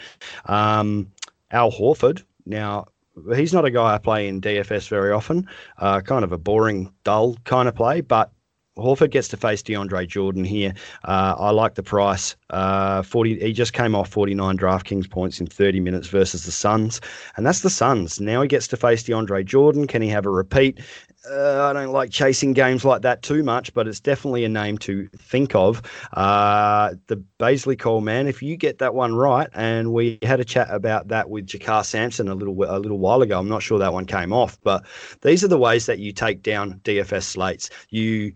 [0.47, 1.11] Um,
[1.51, 2.23] Al Horford.
[2.47, 2.87] Now,
[3.35, 5.49] he's not a guy I play in DFS very often.
[5.79, 8.33] Uh, kind of a boring, dull kind of play, but
[8.79, 10.73] Horford gets to face DeAndre Jordan here.
[11.05, 12.37] Uh, I like the price.
[12.51, 13.41] Uh, 40.
[13.41, 17.01] He just came off 49 DraftKings points in 30 minutes versus the Suns,
[17.37, 18.21] and that's the Suns.
[18.21, 19.87] Now he gets to face DeAndre Jordan.
[19.87, 20.81] Can he have a repeat?
[21.29, 24.79] Uh, I don't like chasing games like that too much, but it's definitely a name
[24.79, 25.83] to think of.
[26.15, 30.45] Uh, the Bazley Call man, if you get that one right, and we had a
[30.45, 33.39] chat about that with JaKarr Sampson a little a little while ago.
[33.39, 34.87] I'm not sure that one came off, but
[35.21, 37.69] these are the ways that you take down DFS slates.
[37.91, 38.33] You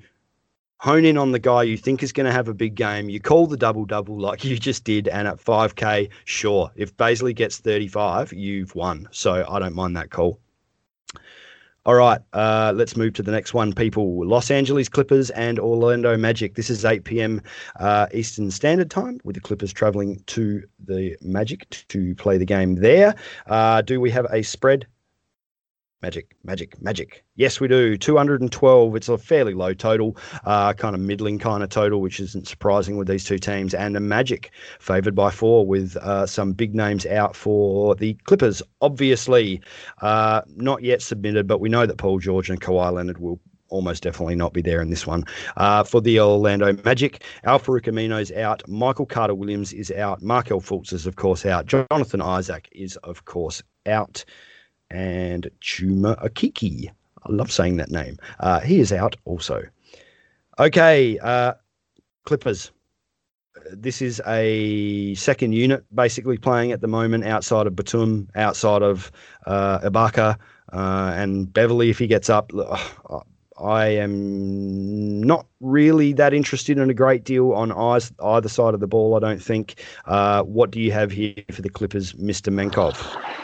[0.79, 3.09] hone in on the guy you think is going to have a big game.
[3.09, 6.71] You call the double double like you just did, and at 5K, sure.
[6.77, 9.09] If Bazley gets 35, you've won.
[9.11, 10.39] So I don't mind that call.
[11.87, 14.27] All right, uh, let's move to the next one, people.
[14.27, 16.55] Los Angeles Clippers and Orlando Magic.
[16.55, 17.43] This is 8 p.m.
[17.79, 22.77] Uh, Eastern Standard Time, with the Clippers traveling to the Magic to play the game
[22.77, 23.15] there.
[23.49, 24.87] Uh, do we have a spread?
[26.05, 27.25] Magic, magic, magic.
[27.37, 27.97] Yes, we do.
[27.97, 28.95] 212.
[28.95, 32.99] It's a fairly low total, uh, kind of middling kind of total, which isn't surprising
[32.99, 33.73] with these two teams.
[33.73, 34.51] And the Magic
[34.81, 38.61] favoured by four with uh, some big names out for the Clippers.
[38.83, 39.63] Obviously,
[40.03, 43.41] uh, not yet submitted, but we know that Paul George and Kawhi Leonard will
[43.71, 45.25] almost definitely not be there in this one.
[45.57, 48.63] Uh, for the Orlando Magic, Al-Farouq Aminu's out.
[48.69, 50.21] Michael Carter Williams is out.
[50.21, 51.65] Markelle Fultz is, of course, out.
[51.65, 54.23] Jonathan Isaac is, of course, out
[54.91, 56.89] and Chuma Okeke.
[56.89, 58.19] I love saying that name.
[58.41, 59.63] Uh, he is out also.
[60.59, 61.55] Okay, uh,
[62.25, 62.71] Clippers.
[63.73, 69.11] This is a second unit basically playing at the moment outside of Batum, outside of
[69.47, 70.37] uh, Ibaka,
[70.73, 72.53] uh, and Beverley if he gets up.
[73.59, 78.87] I am not really that interested in a great deal on either side of the
[78.87, 79.83] ball, I don't think.
[80.07, 82.53] Uh, what do you have here for the Clippers, Mr.
[82.53, 83.44] Menkov?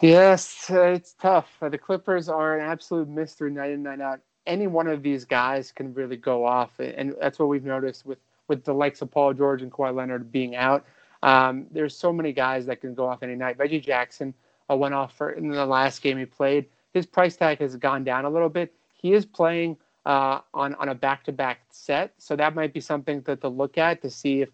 [0.00, 1.56] Yes, it's tough.
[1.60, 4.20] The Clippers are an absolute mystery night in, night out.
[4.46, 8.18] Any one of these guys can really go off, and that's what we've noticed with
[8.46, 10.86] with the likes of Paul George and Kawhi Leonard being out.
[11.22, 13.58] Um, there's so many guys that can go off any night.
[13.58, 14.32] Reggie Jackson
[14.70, 16.66] uh, went off for in the last game he played.
[16.94, 18.72] His price tag has gone down a little bit.
[18.94, 19.76] He is playing
[20.06, 23.48] uh, on on a back to back set, so that might be something to, to
[23.48, 24.48] look at to see if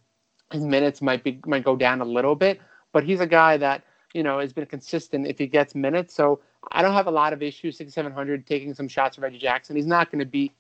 [0.51, 2.63] his minutes might be might go down a little bit.
[2.93, 3.85] But he's a guy that
[4.15, 6.15] you know, has been consistent if he gets minutes.
[6.15, 6.41] So
[6.73, 9.77] I don't have a lot of issues, 6,700, taking some shots of Reggie Jackson.
[9.77, 10.53] He's not going to be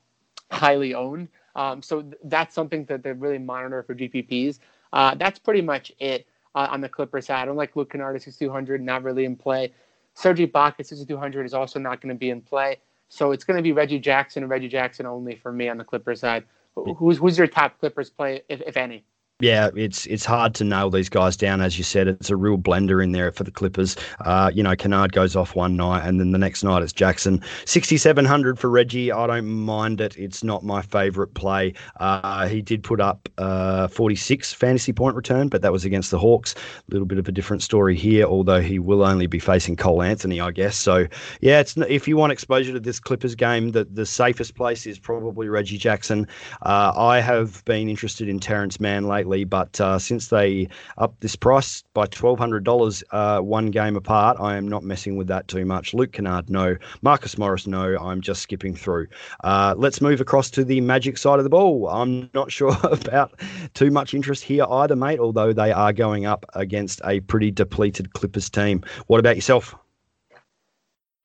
[0.51, 1.29] highly owned.
[1.57, 4.59] Um, so th- that's something that they really monitor for GPPs.
[4.93, 7.43] Uh, that's pretty much it uh, on the Clippers side.
[7.43, 9.73] I don't like Luke Kennard at 6,200, not really in play.
[10.15, 12.79] Serge Ibaka at 6,200 is also not going to be in play.
[13.09, 15.85] So it's going to be Reggie Jackson and Reggie Jackson only for me on the
[15.85, 16.45] Clippers side.
[16.75, 19.05] Who's, who's your top Clippers play, if, if any?
[19.41, 22.07] Yeah, it's it's hard to nail these guys down, as you said.
[22.07, 23.97] It's a real blender in there for the Clippers.
[24.20, 27.43] Uh, you know, Kennard goes off one night, and then the next night it's Jackson.
[27.64, 29.11] Sixty seven hundred for Reggie.
[29.11, 30.16] I don't mind it.
[30.16, 31.74] It's not my favourite play.
[31.99, 36.12] Uh, he did put up uh, forty six fantasy point return, but that was against
[36.12, 36.55] the Hawks.
[36.55, 40.01] A little bit of a different story here, although he will only be facing Cole
[40.01, 40.76] Anthony, I guess.
[40.76, 41.09] So
[41.41, 44.97] yeah, it's if you want exposure to this Clippers game, the the safest place is
[44.97, 46.28] probably Reggie Jackson.
[46.62, 50.68] Uh, I have been interested in Terrence Mann lately lately, but uh, since they
[50.99, 55.16] upped this price by twelve hundred dollars uh, one game apart, I am not messing
[55.16, 55.95] with that too much.
[55.95, 56.77] Luke Kennard, no.
[57.03, 57.97] Marcus Morris, no.
[57.99, 59.09] I'm just skipping through.
[59.43, 61.89] Uh, let's move across to the Magic side of the ball.
[61.89, 63.41] I'm not sure about
[63.75, 65.18] too much interest here either, mate.
[65.18, 68.83] Although they are going up against a pretty depleted Clippers team.
[69.07, 69.75] What about yourself?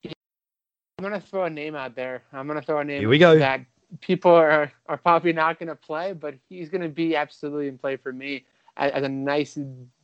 [0.05, 2.23] I'm gonna throw a name out there.
[2.33, 2.99] I'm gonna throw a name.
[2.99, 3.39] Here we go.
[3.39, 3.61] That
[4.01, 7.77] people are, are probably not going to play, but he's going to be absolutely in
[7.77, 8.45] play for me
[8.77, 9.57] as, as, a nice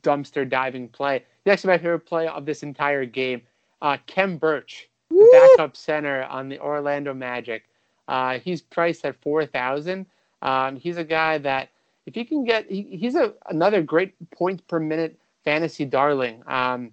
[0.03, 1.23] dumpster diving play.
[1.43, 3.41] He's actually my favorite play of this entire game.
[3.81, 4.89] Uh, Khem Birch,
[5.31, 7.65] backup center on the Orlando Magic.
[8.07, 10.05] Uh, he's priced at four thousand.
[10.41, 11.69] Um, he's a guy that
[12.05, 16.43] if he can get, he, he's a another great points per minute fantasy darling.
[16.47, 16.91] Um,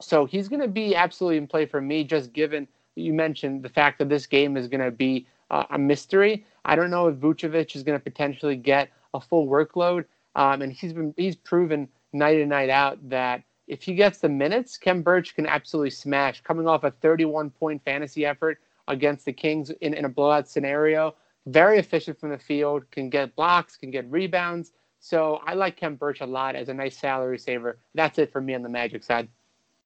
[0.00, 2.66] so he's going to be absolutely in play for me, just given
[2.96, 6.46] you mentioned the fact that this game is going to be uh, a mystery.
[6.64, 10.72] I don't know if Vucevic is going to potentially get a full workload, um, and
[10.72, 15.02] he's been he's proven night in night out that if he gets the minutes, Khem
[15.02, 16.42] Birch can absolutely smash.
[16.42, 21.14] Coming off a 31 point fantasy effort against the Kings in, in a blowout scenario,
[21.46, 24.72] very efficient from the field, can get blocks, can get rebounds.
[25.00, 27.78] So I like Khem Birch a lot as a nice salary saver.
[27.94, 29.28] That's it for me on the Magic side.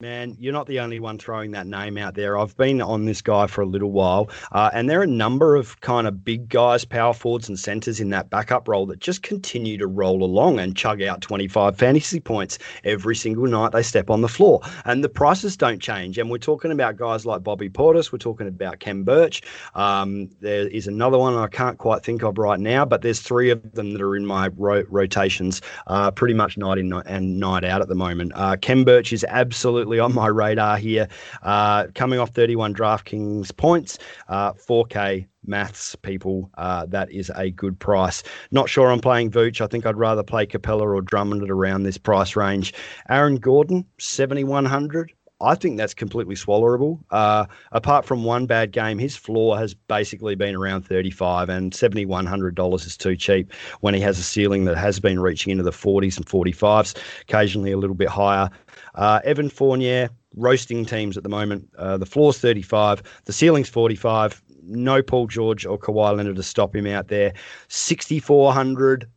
[0.01, 2.39] Man, you're not the only one throwing that name out there.
[2.39, 5.57] I've been on this guy for a little while, uh, and there are a number
[5.57, 9.25] of kind of big guys, power forwards, and centers in that backup role that just
[9.25, 14.09] continue to roll along and chug out 25 fantasy points every single night they step
[14.09, 14.61] on the floor.
[14.85, 16.17] And the prices don't change.
[16.17, 19.43] And we're talking about guys like Bobby Portis, we're talking about Khem Birch.
[19.75, 23.51] Um, there is another one I can't quite think of right now, but there's three
[23.51, 27.65] of them that are in my ro- rotations uh, pretty much night in and night
[27.65, 28.31] out at the moment.
[28.37, 31.09] Uh, Khem Birch is absolutely absolutely on my radar here.
[31.43, 37.79] Uh, coming off 31 DraftKings points, uh, 4K maths people, uh, that is a good
[37.79, 38.23] price.
[38.51, 39.63] Not sure I'm playing Vooch.
[39.63, 42.75] I think I'd rather play Capela or Drummond at around this price range.
[43.09, 45.13] Aaron Gordon, 7,100.
[45.41, 46.99] I think that's completely swallowable.
[47.11, 52.87] Uh, apart from one bad game, his floor has basically been around 35 and $7,100
[52.87, 56.17] is too cheap when he has a ceiling that has been reaching into the 40s
[56.17, 58.51] and 45s, occasionally a little bit higher.
[58.99, 61.69] Uh, Evan Fournier, roasting teams at the moment.
[61.79, 64.43] Uh, the floor's 35, the ceiling's 45.
[64.65, 67.33] No Paul George or Kawhi Leonard to stop him out there.
[67.69, 69.09] 6,400.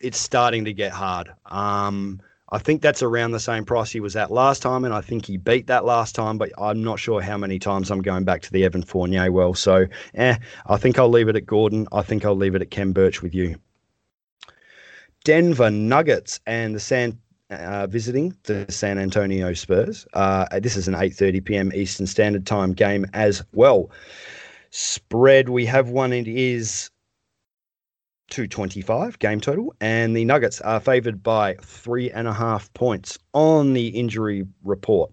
[0.00, 1.32] It's starting to get hard.
[1.46, 2.20] Um,
[2.50, 5.24] I think that's around the same price he was at last time, and I think
[5.24, 8.42] he beat that last time, but I'm not sure how many times I'm going back
[8.42, 9.54] to the Evan Fournier well.
[9.54, 10.36] So, eh,
[10.66, 11.88] I think I'll leave it at Gordon.
[11.92, 13.56] I think I'll leave it at Khem Birch with you.
[15.24, 17.18] Denver Nuggets and the San
[17.52, 20.06] uh, visiting the San Antonio Spurs.
[20.14, 21.72] Uh, this is an 8:30 p.m.
[21.74, 23.90] Eastern Standard Time game as well.
[24.70, 26.12] Spread we have one.
[26.12, 26.90] It is
[28.30, 33.74] 225 game total, and the Nuggets are favoured by three and a half points on
[33.74, 35.12] the injury report.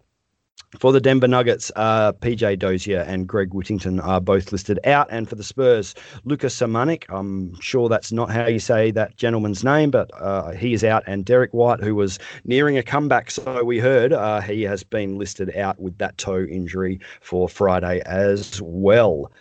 [0.78, 5.08] For the Denver Nuggets, uh, PJ Dozier and Greg Whittington are both listed out.
[5.10, 5.96] And for the Spurs,
[6.26, 10.74] Lucas Samanic, I'm sure that's not how you say that gentleman's name, but uh, he
[10.74, 11.04] is out.
[11.08, 15.18] And Derrick White, who was nearing a comeback, so we heard, uh, he has been
[15.18, 19.32] listed out with that toe injury for Friday as well.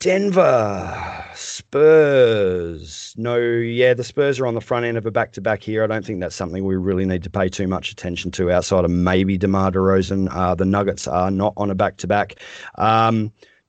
[0.00, 3.14] Denver Spurs.
[3.16, 5.82] No, yeah, the Spurs are on the front end of a back to back here.
[5.82, 8.84] I don't think that's something we really need to pay too much attention to outside
[8.84, 10.28] of maybe DeMar DeRozan.
[10.30, 12.36] Uh, the Nuggets are not on a back to back.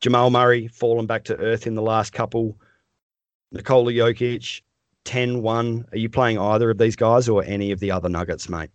[0.02, 2.56] Jamal Murray fallen back to earth in the last couple.
[3.52, 4.62] Nikola Jokic,
[5.06, 5.86] 10 1.
[5.92, 8.70] Are you playing either of these guys or any of the other Nuggets, mate?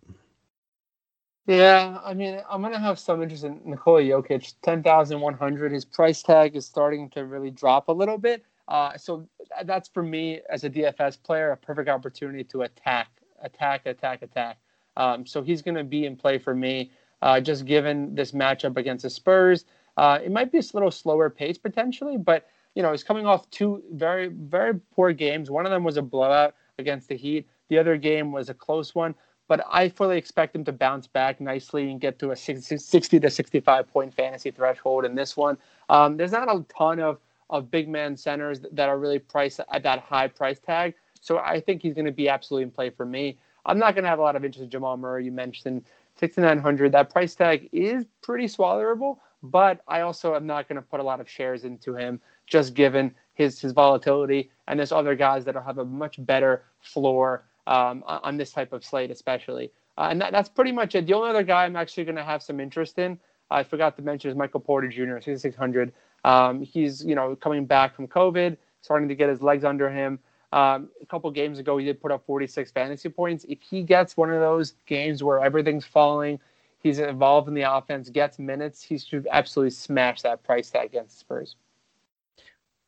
[1.47, 4.55] Yeah, I mean, I'm gonna have some interest in Nikola Jokic.
[4.63, 5.71] Ten thousand one hundred.
[5.71, 8.43] His price tag is starting to really drop a little bit.
[8.67, 9.27] Uh, so
[9.65, 13.09] that's for me as a DFS player a perfect opportunity to attack,
[13.43, 14.57] attack, attack, attack.
[14.97, 16.91] Um, so he's gonna be in play for me.
[17.21, 19.65] Uh, just given this matchup against the Spurs,
[19.97, 23.47] uh, it might be a little slower pace potentially, but you know he's coming off
[23.51, 25.51] two very very poor games.
[25.51, 27.47] One of them was a blowout against the Heat.
[27.69, 29.13] The other game was a close one
[29.47, 33.29] but I fully expect him to bounce back nicely and get to a 60 to
[33.29, 35.57] 65 point fantasy threshold in this one.
[35.89, 37.19] Um, there's not a ton of,
[37.49, 40.95] of big man centers that are really priced at that high price tag.
[41.21, 43.37] So I think he's going to be absolutely in play for me.
[43.65, 45.25] I'm not going to have a lot of interest in Jamal Murray.
[45.25, 45.83] You mentioned
[46.19, 46.91] 6,900.
[46.91, 51.03] That price tag is pretty swallowable, but I also am not going to put a
[51.03, 54.49] lot of shares into him just given his, his volatility.
[54.67, 58.73] And there's other guys that will have a much better floor um, on this type
[58.73, 59.71] of slate, especially.
[59.97, 61.07] Uh, and that, that's pretty much it.
[61.07, 64.01] The only other guy I'm actually going to have some interest in, I forgot to
[64.01, 65.19] mention, is Michael Porter Jr.
[65.21, 65.93] 6600.
[66.23, 70.19] Um, he's you know coming back from COVID, starting to get his legs under him.
[70.51, 73.45] Um, a couple games ago, he did put up 46 fantasy points.
[73.49, 76.39] If he gets one of those games where everything's falling,
[76.79, 81.15] he's involved in the offense, gets minutes, he should absolutely smash that price tag against
[81.15, 81.55] the Spurs.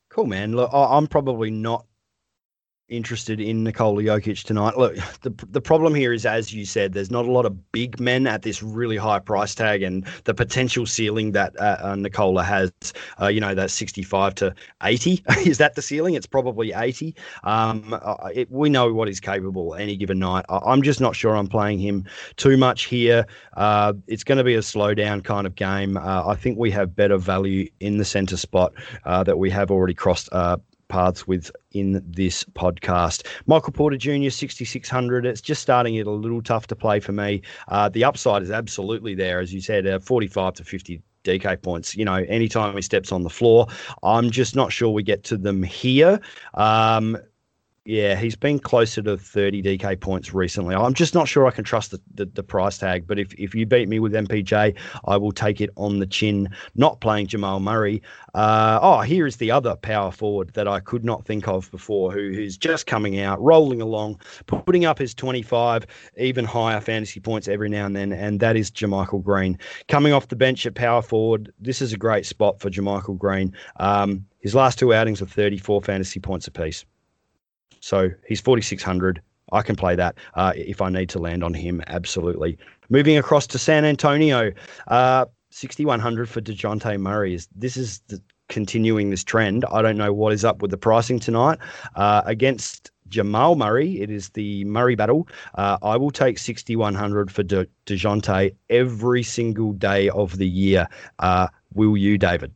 [0.09, 0.55] Cool, man.
[0.55, 1.86] Look, I'm probably not
[2.89, 4.77] interested in Nikola Jokic tonight.
[4.77, 7.99] Look, the the problem here is, as you said, there's not a lot of big
[7.99, 12.43] men at this really high price tag, and the potential ceiling that uh, uh, Nikola
[12.43, 12.71] has,
[13.21, 16.13] uh, you know, that 65 to 80 is that the ceiling?
[16.15, 17.15] It's probably 80.
[17.43, 20.45] Um, uh, it, we know what he's capable any given night.
[20.49, 23.25] I, am just not sure I'm playing him too much here.
[23.55, 25.97] Uh, it's going to be a slow down kind of game.
[25.97, 28.73] Uh, I think we have better value in the center spot
[29.05, 30.29] that we have already crossed
[30.88, 33.25] paths with in this podcast.
[33.45, 34.29] Michael Porter Jr.
[34.29, 35.25] 6600.
[35.25, 37.41] It's just starting it a little tough to play for me.
[37.67, 41.95] Uh, the upside is absolutely there, as you said, uh, 45 to 50 DK points.
[41.95, 43.67] You know, anytime he steps on the floor,
[44.03, 46.19] I'm just not sure we get to them here.
[46.53, 47.17] Um,
[47.88, 50.75] yeah, he's been closer to 30 DK points recently.
[50.75, 53.07] I'm just not sure I can trust the, the, the, price tag.
[53.07, 56.49] But if, if you beat me with MPJ, I will take it on the chin.
[56.75, 58.01] Not playing Jamal Murray.
[58.33, 62.11] Uh, oh, here is the other power forward that I could not think of before,
[62.11, 67.47] who, who's just coming out, rolling along, putting up his 25, even higher fantasy points
[67.47, 69.57] every now and then, and that is JaMychal Green.
[69.88, 73.55] Coming off the bench at power forward, this is a great spot for JaMychal Green.
[73.77, 76.83] Um, his last two outings are 34 fantasy points apiece.
[77.88, 79.21] So he's 4,600.
[79.53, 81.81] I can play that uh, if I need to land on him.
[81.88, 82.57] Absolutely.
[82.89, 84.51] Moving across to San Antonio,
[84.89, 87.39] uh, 6,100 for DeJounte Murray.
[87.55, 89.63] This is the, continuing this trend.
[89.71, 91.59] I don't know what is up with the pricing tonight.
[91.95, 95.25] Uh, against Jamal Murray, it is the Murray battle.
[95.55, 100.89] Uh, I will take 6,100 for De- DeJounte every single day of the year.
[101.19, 102.51] Uh, will you, David?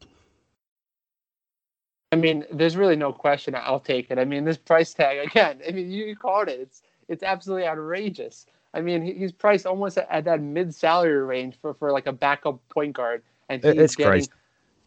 [2.12, 3.56] I mean, there's really no question.
[3.56, 4.20] I'll take it.
[4.20, 5.62] I mean, this price tag again.
[5.68, 6.60] I mean, you called it.
[6.60, 8.46] It's it's absolutely outrageous.
[8.74, 12.58] I mean, he's priced almost at, that mid salary range for, for like a backup
[12.70, 14.30] point guard, and he's it's getting crazy.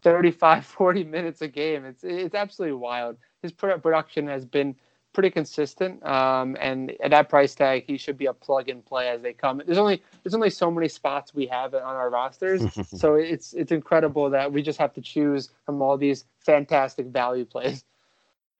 [0.01, 1.85] 35, 40 minutes a game.
[1.85, 3.17] It's it's absolutely wild.
[3.41, 4.75] His production has been
[5.15, 6.05] pretty consistent.
[6.05, 9.33] Um, and at that price tag, he should be a plug and play as they
[9.33, 9.61] come.
[9.65, 13.71] There's only there's only so many spots we have on our rosters, so it's it's
[13.71, 17.83] incredible that we just have to choose from all these fantastic value plays.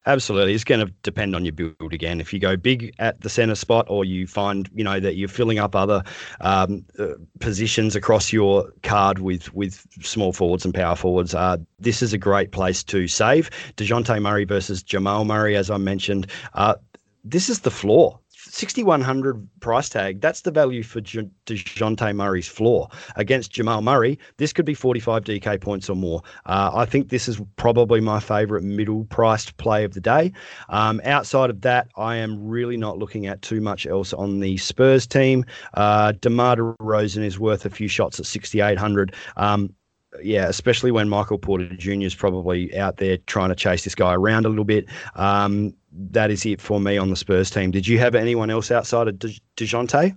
[0.07, 0.53] Absolutely.
[0.53, 2.21] It's going to depend on your build again.
[2.21, 5.27] If you go big at the center spot or you find, you know, that you're
[5.27, 6.03] filling up other
[6.41, 12.03] um, uh, positions across your card with with small forwards and power forwards, uh, this
[12.03, 13.49] is a great place to save.
[13.77, 16.27] DeJounte Murray versus Jamal Murray, as I mentioned.
[16.53, 16.75] Uh,
[17.23, 18.19] this is the floor.
[18.55, 22.87] 6100 price tag, that's the value for DeJounte Murray's floor.
[23.17, 26.21] Against Jamal Murray, this could be 45 DK points or more.
[26.45, 30.31] Uh, I think this is probably my favorite middle priced play of the day.
[30.69, 34.55] Um, outside of that, I am really not looking at too much else on the
[34.55, 35.43] Spurs team.
[35.73, 39.13] Uh, DeMar DeRozan is worth a few shots at 6,800.
[39.35, 39.73] Um,
[40.21, 42.01] yeah, especially when Michael Porter Jr.
[42.01, 44.87] is probably out there trying to chase this guy around a little bit.
[45.15, 47.71] Um, that is it for me on the Spurs team.
[47.71, 50.15] Did you have anyone else outside of De- Dejounte?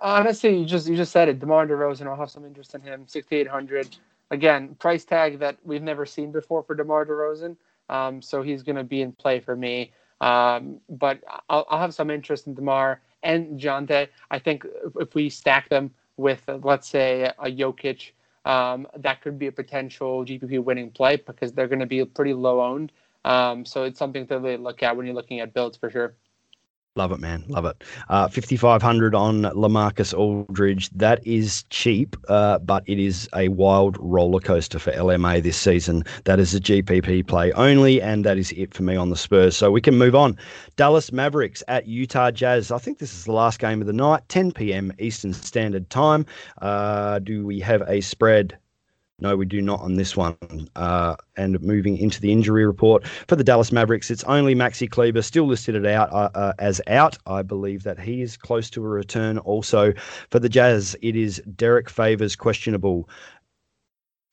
[0.00, 1.40] Honestly, you just you just said it.
[1.40, 3.04] DeMar DeRozan, I'll have some interest in him.
[3.06, 3.96] Sixty eight hundred.
[4.30, 7.56] Again, price tag that we've never seen before for DeMar DeRozan.
[7.90, 9.92] Um, so he's going to be in play for me.
[10.20, 11.20] Um, but
[11.50, 14.08] I'll, I'll, have some interest in DeMar and Jonte.
[14.30, 14.64] I think
[14.98, 18.12] if we stack them with, let's say, a Jokic,
[18.44, 22.34] um, that could be a potential GPP winning play because they're going to be pretty
[22.34, 22.92] low owned.
[23.24, 26.14] Um, so it's something to really look at when you're looking at builds for sure.
[26.96, 27.44] Love it, man.
[27.48, 27.82] Love it.
[28.08, 30.90] Uh, 5,500 on Lamarcus Aldridge.
[30.90, 36.04] That is cheap, uh, but it is a wild roller coaster for LMA this season.
[36.22, 39.56] That is a GPP play only, and that is it for me on the Spurs.
[39.56, 40.38] So we can move on.
[40.76, 42.70] Dallas Mavericks at Utah Jazz.
[42.70, 44.92] I think this is the last game of the night, 10 p.m.
[45.00, 46.24] Eastern Standard Time.
[46.62, 48.56] Uh, do we have a spread?
[49.20, 50.36] No, we do not on this one.
[50.74, 55.22] Uh, and moving into the injury report for the Dallas Mavericks, it's only Maxi Kleber
[55.22, 57.16] still listed it out uh, uh, as out.
[57.26, 59.38] I believe that he is close to a return.
[59.38, 59.92] Also
[60.30, 63.08] for the Jazz, it is Derrick Favors questionable.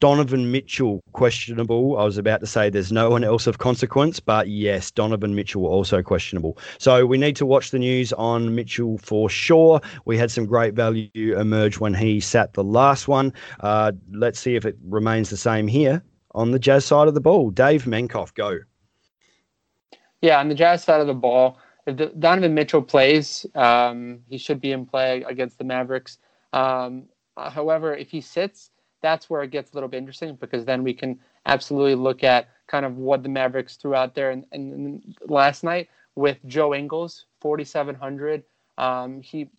[0.01, 1.95] Donovan Mitchell questionable.
[1.95, 5.67] I was about to say there's no one else of consequence, but yes, Donovan Mitchell
[5.67, 6.57] also questionable.
[6.79, 9.79] So we need to watch the news on Mitchell for sure.
[10.05, 13.31] We had some great value emerge when he sat the last one.
[13.59, 17.21] Uh, let's see if it remains the same here on the Jazz side of the
[17.21, 17.51] ball.
[17.51, 18.57] Dave Menkoff, go.
[20.23, 24.61] Yeah, on the Jazz side of the ball, if Donovan Mitchell plays, um, he should
[24.61, 26.17] be in play against the Mavericks.
[26.53, 27.03] Um,
[27.37, 28.70] however, if he sits,
[29.01, 32.49] that's where it gets a little bit interesting because then we can absolutely look at
[32.67, 34.31] kind of what the Mavericks threw out there.
[34.31, 38.43] And, and last night with Joe Ingles, 4,700,
[38.77, 39.49] um, he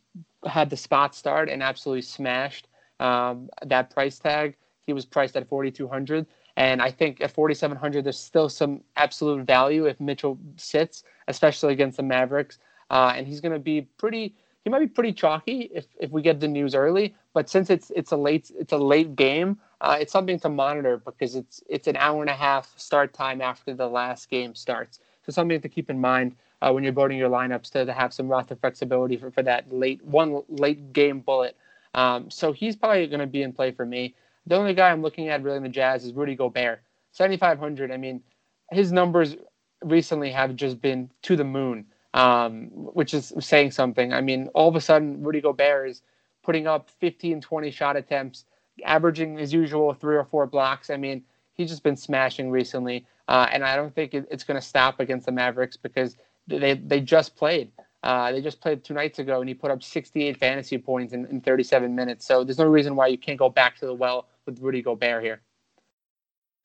[0.46, 2.68] had the spot start and absolutely smashed
[3.00, 4.56] um, that price tag.
[4.86, 6.26] He was priced at 4,200.
[6.56, 11.96] And I think at 4,700, there's still some absolute value if Mitchell sits, especially against
[11.96, 12.58] the Mavericks.
[12.90, 14.34] Uh, and he's going to be pretty
[14.64, 17.14] he might be pretty chalky if, if we get the news early.
[17.34, 20.98] But since it's it's a late it's a late game, uh, it's something to monitor
[20.98, 25.00] because it's it's an hour and a half start time after the last game starts.
[25.24, 28.12] So something to keep in mind uh, when you're building your lineups to, to have
[28.14, 31.56] some roster flexibility for, for that late one late game bullet.
[31.94, 34.14] Um, so he's probably going to be in play for me.
[34.46, 36.80] The only guy I'm looking at really in the Jazz is Rudy Gobert,
[37.12, 37.90] 7,500.
[37.92, 38.22] I mean,
[38.70, 39.36] his numbers
[39.84, 44.12] recently have just been to the moon, um, which is saying something.
[44.12, 46.02] I mean, all of a sudden, Rudy Gobert is
[46.42, 48.44] putting up 15, 20 shot attempts,
[48.84, 50.90] averaging his usual three or four blocks.
[50.90, 51.22] I mean,
[51.54, 55.00] he's just been smashing recently, uh, and I don't think it, it's going to stop
[55.00, 57.70] against the Mavericks because they they just played.
[58.02, 61.24] Uh, they just played two nights ago, and he put up 68 fantasy points in,
[61.26, 62.26] in 37 minutes.
[62.26, 65.22] So there's no reason why you can't go back to the well with Rudy Gobert
[65.22, 65.40] here.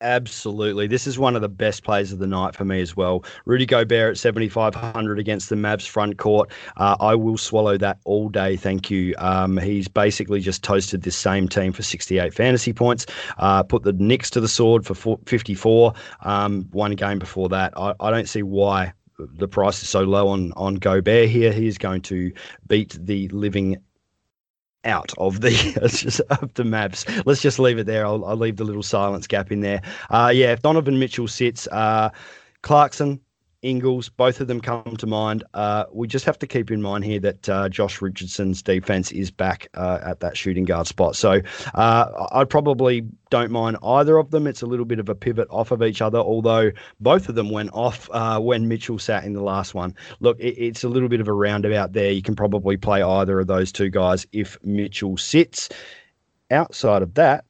[0.00, 0.86] Absolutely.
[0.86, 3.24] This is one of the best plays of the night for me as well.
[3.46, 6.52] Rudy Gobert at 7,500 against the Mavs front court.
[6.76, 8.56] Uh, I will swallow that all day.
[8.56, 9.14] Thank you.
[9.18, 13.06] Um, he's basically just toasted this same team for 68 fantasy points,
[13.38, 17.72] uh, put the Knicks to the sword for 54, um, one game before that.
[17.76, 21.52] I, I don't see why the price is so low on on Gobert here.
[21.52, 22.32] He is going to
[22.68, 23.78] beat the living
[24.88, 25.50] out of the
[26.42, 27.22] of the Mavs.
[27.26, 28.04] Let's just leave it there.
[28.04, 29.82] I'll, I'll leave the little silence gap in there.
[30.10, 32.10] Uh, yeah, if Donovan Mitchell sits, uh,
[32.62, 33.20] Clarkson,
[33.62, 35.42] Ingles, both of them come to mind.
[35.52, 39.30] Uh, we just have to keep in mind here that uh, Josh Richardson's defense is
[39.30, 41.16] back uh, at that shooting guard spot.
[41.16, 41.40] So
[41.74, 44.46] uh, I probably don't mind either of them.
[44.46, 47.50] It's a little bit of a pivot off of each other, although both of them
[47.50, 49.94] went off uh, when Mitchell sat in the last one.
[50.20, 52.12] Look, it, it's a little bit of a roundabout there.
[52.12, 55.68] You can probably play either of those two guys if Mitchell sits.
[56.50, 57.44] Outside of that,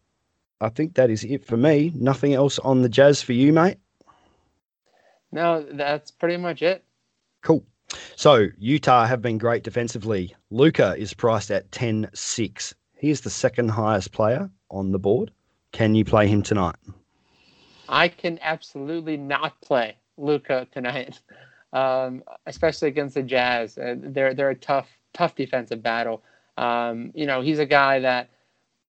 [0.61, 1.93] I think that is it for me.
[1.95, 3.79] Nothing else on the Jazz for you, mate.
[5.33, 6.85] No, that's pretty much it.
[7.43, 7.65] Cool.
[8.17, 10.35] So Utah have been great defensively.
[10.51, 12.75] Luka is priced at 10 6.
[12.97, 15.31] He is the second highest player on the board.
[15.73, 16.77] Can you play him tonight?
[17.89, 21.21] I can absolutely not play Luka tonight,
[21.73, 23.79] um, especially against the Jazz.
[23.79, 26.23] Uh, they're they're a tough tough defensive battle.
[26.57, 28.31] Um, you know, he's a guy that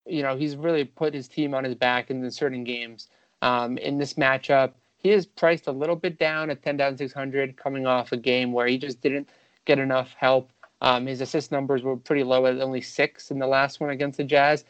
[0.05, 3.07] you know he's really put his team on his back in certain games.
[3.41, 8.11] Um, in this matchup, he is priced a little bit down at 10,600 coming off
[8.11, 9.29] a game where he just didn't
[9.65, 10.51] get enough help.
[10.81, 14.17] Um, his assist numbers were pretty low at only six in the last one against
[14.17, 14.65] the Jazz.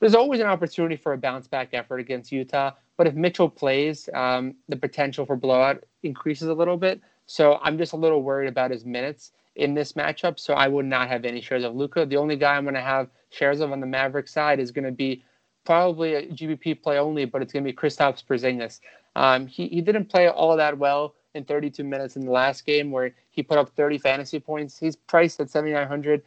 [0.00, 4.08] There's always an opportunity for a bounce back effort against Utah, but if Mitchell plays,
[4.14, 7.00] um, the potential for blowout increases a little bit.
[7.26, 10.38] So I'm just a little worried about his minutes in this matchup.
[10.38, 12.80] So I would not have any shares of Luka The only guy I'm going to
[12.80, 15.24] have shares of on the Maverick side is going to be
[15.64, 18.80] probably a GPP play only, but it's going to be Kristaps Porzingis.
[19.18, 22.92] Um, he, he didn't play all that well in 32 minutes in the last game
[22.92, 24.78] where he put up 30 fantasy points.
[24.78, 26.22] He's priced at 7,900.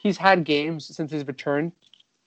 [0.00, 1.72] He's had games since his return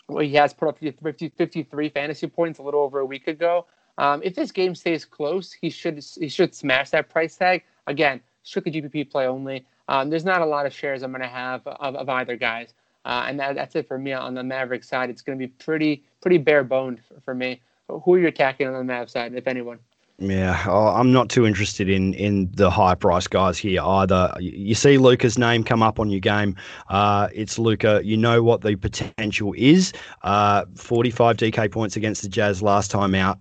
[0.05, 3.65] where he has put up 50, 53 fantasy points a little over a week ago.
[3.97, 7.63] Um, if this game stays close, he should he should smash that price tag.
[7.87, 9.65] Again, strictly GPP play only.
[9.87, 12.75] Um, there's not a lot of shares I'm going to have of, of either guys,
[13.05, 15.09] uh, and that, that's it for me on the Maverick side.
[15.09, 17.61] It's going to be pretty pretty bare boned for, for me.
[17.87, 19.79] Who are you attacking on the Mav side, if anyone?
[20.17, 24.33] Yeah, I'm not too interested in in the high price guys here either.
[24.39, 26.55] You see Luka's name come up on your game.
[26.87, 27.99] Uh, it's Luka.
[28.01, 29.91] You know what the potential is.
[30.23, 33.39] Uh, 45 DK points against the Jazz last time out.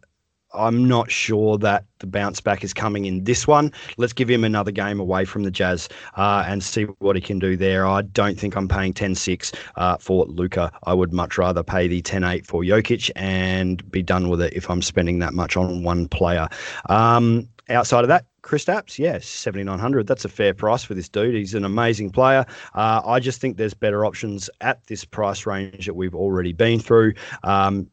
[0.54, 3.72] I'm not sure that the bounce back is coming in this one.
[3.96, 7.38] Let's give him another game away from the Jazz uh, and see what he can
[7.38, 7.86] do there.
[7.86, 10.70] I don't think I'm paying 10 6 uh, for Luka.
[10.84, 14.52] I would much rather pay the 10 8 for Jokic and be done with it
[14.52, 16.48] if I'm spending that much on one player.
[16.88, 20.06] Um, outside of that, Kristaps, yes, 7,900.
[20.06, 21.34] That's a fair price for this dude.
[21.34, 22.44] He's an amazing player.
[22.74, 26.78] Uh, I just think there's better options at this price range that we've already been
[26.78, 27.14] through.
[27.42, 27.88] Um,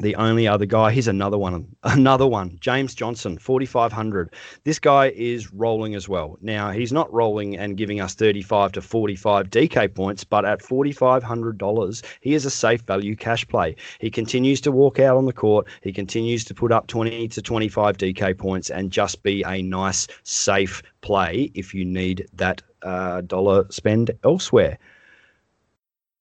[0.00, 4.32] the only other guy, here's another one, another one, James Johnson, 4,500.
[4.64, 6.38] This guy is rolling as well.
[6.40, 12.04] Now, he's not rolling and giving us 35 to 45 DK points, but at $4,500,
[12.20, 13.74] he is a safe value cash play.
[13.98, 15.66] He continues to walk out on the court.
[15.82, 20.06] He continues to put up 20 to 25 DK points and just be a nice,
[20.22, 24.78] safe play if you need that uh, dollar spend elsewhere.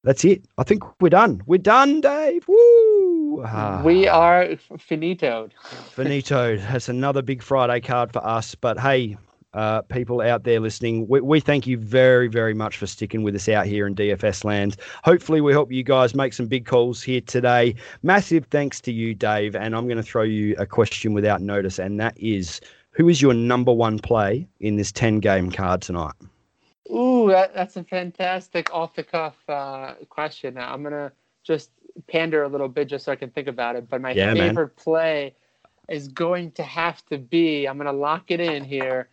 [0.04, 0.46] That's it.
[0.58, 1.44] I think we're done.
[1.46, 2.48] We're done, Dave.
[2.48, 2.87] Woo!
[3.46, 3.82] Ah.
[3.84, 5.52] We are finitoed.
[5.96, 6.60] finitoed.
[6.72, 8.56] That's another big Friday card for us.
[8.56, 9.18] But hey,
[9.54, 13.36] uh, people out there listening, we, we thank you very, very much for sticking with
[13.36, 14.78] us out here in DFS land.
[15.04, 17.76] Hopefully, we help you guys make some big calls here today.
[18.04, 19.56] Massive thanks to you, Dave.
[19.56, 22.62] And I'm going to throw you a question without notice, and that is
[22.92, 26.16] who is your number one play in this 10 game card tonight?
[26.92, 30.58] Ooh, that, that's a fantastic off the cuff uh, question.
[30.58, 31.12] I'm going to
[31.44, 31.72] just
[32.08, 33.90] pander a little bit just so I can think about it.
[33.90, 34.84] But my yeah, favorite man.
[34.84, 35.36] play
[35.90, 39.10] is going to have to be I'm going to lock it in here.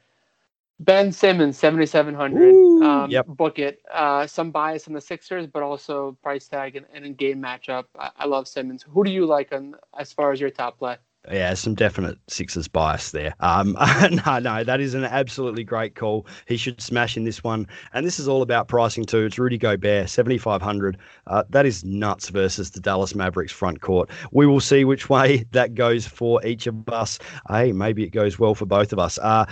[0.81, 2.83] Ben Simmons, 7,700.
[2.83, 3.27] Um, yep.
[3.29, 3.81] Book it.
[3.93, 7.85] Uh, some bias on the Sixers, but also price tag and, and in game matchup.
[7.99, 8.85] I, I, love Simmons.
[8.89, 10.97] Who do you like on as far as your top play?
[11.31, 13.35] Yeah, some definite Sixers bias there.
[13.41, 13.73] Um,
[14.27, 16.27] no, no, that is an absolutely great call.
[16.47, 17.67] He should smash in this one.
[17.95, 19.25] And this is all about pricing too.
[19.25, 20.99] It's Rudy Gobert, 7,500.
[21.27, 24.11] Uh, that is nuts versus the Dallas Mavericks front court.
[24.33, 27.19] We will see which way that goes for each of us.
[27.49, 29.19] Hey, maybe it goes well for both of us.
[29.19, 29.47] Uh,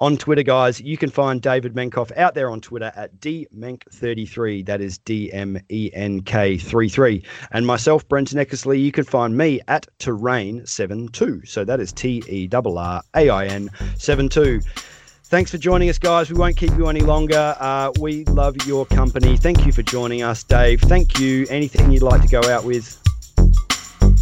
[0.00, 0.80] on Twitter, guys.
[0.80, 4.66] You can find David Menkoff out there on Twitter at DMenk33.
[4.66, 7.22] That is D M E N K 33.
[7.52, 11.48] And myself, Brenton Eckersley, you can find me at Terrain72.
[11.48, 14.60] So that is T E R R A I N 72.
[15.24, 16.30] Thanks for joining us, guys.
[16.30, 17.56] We won't keep you any longer.
[17.58, 19.36] Uh, we love your company.
[19.36, 20.80] Thank you for joining us, Dave.
[20.82, 21.46] Thank you.
[21.50, 23.02] Anything you'd like to go out with?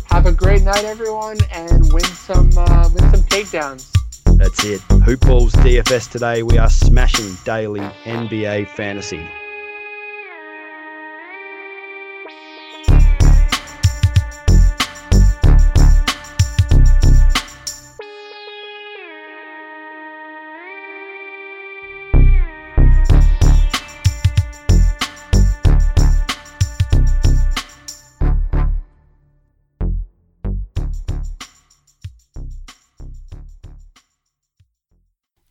[0.06, 4.03] Have a great night, everyone, and win some uh, win some takedowns.
[4.36, 4.80] That's it.
[5.04, 6.42] Hoop Balls DFS today.
[6.42, 9.26] We are smashing daily NBA fantasy.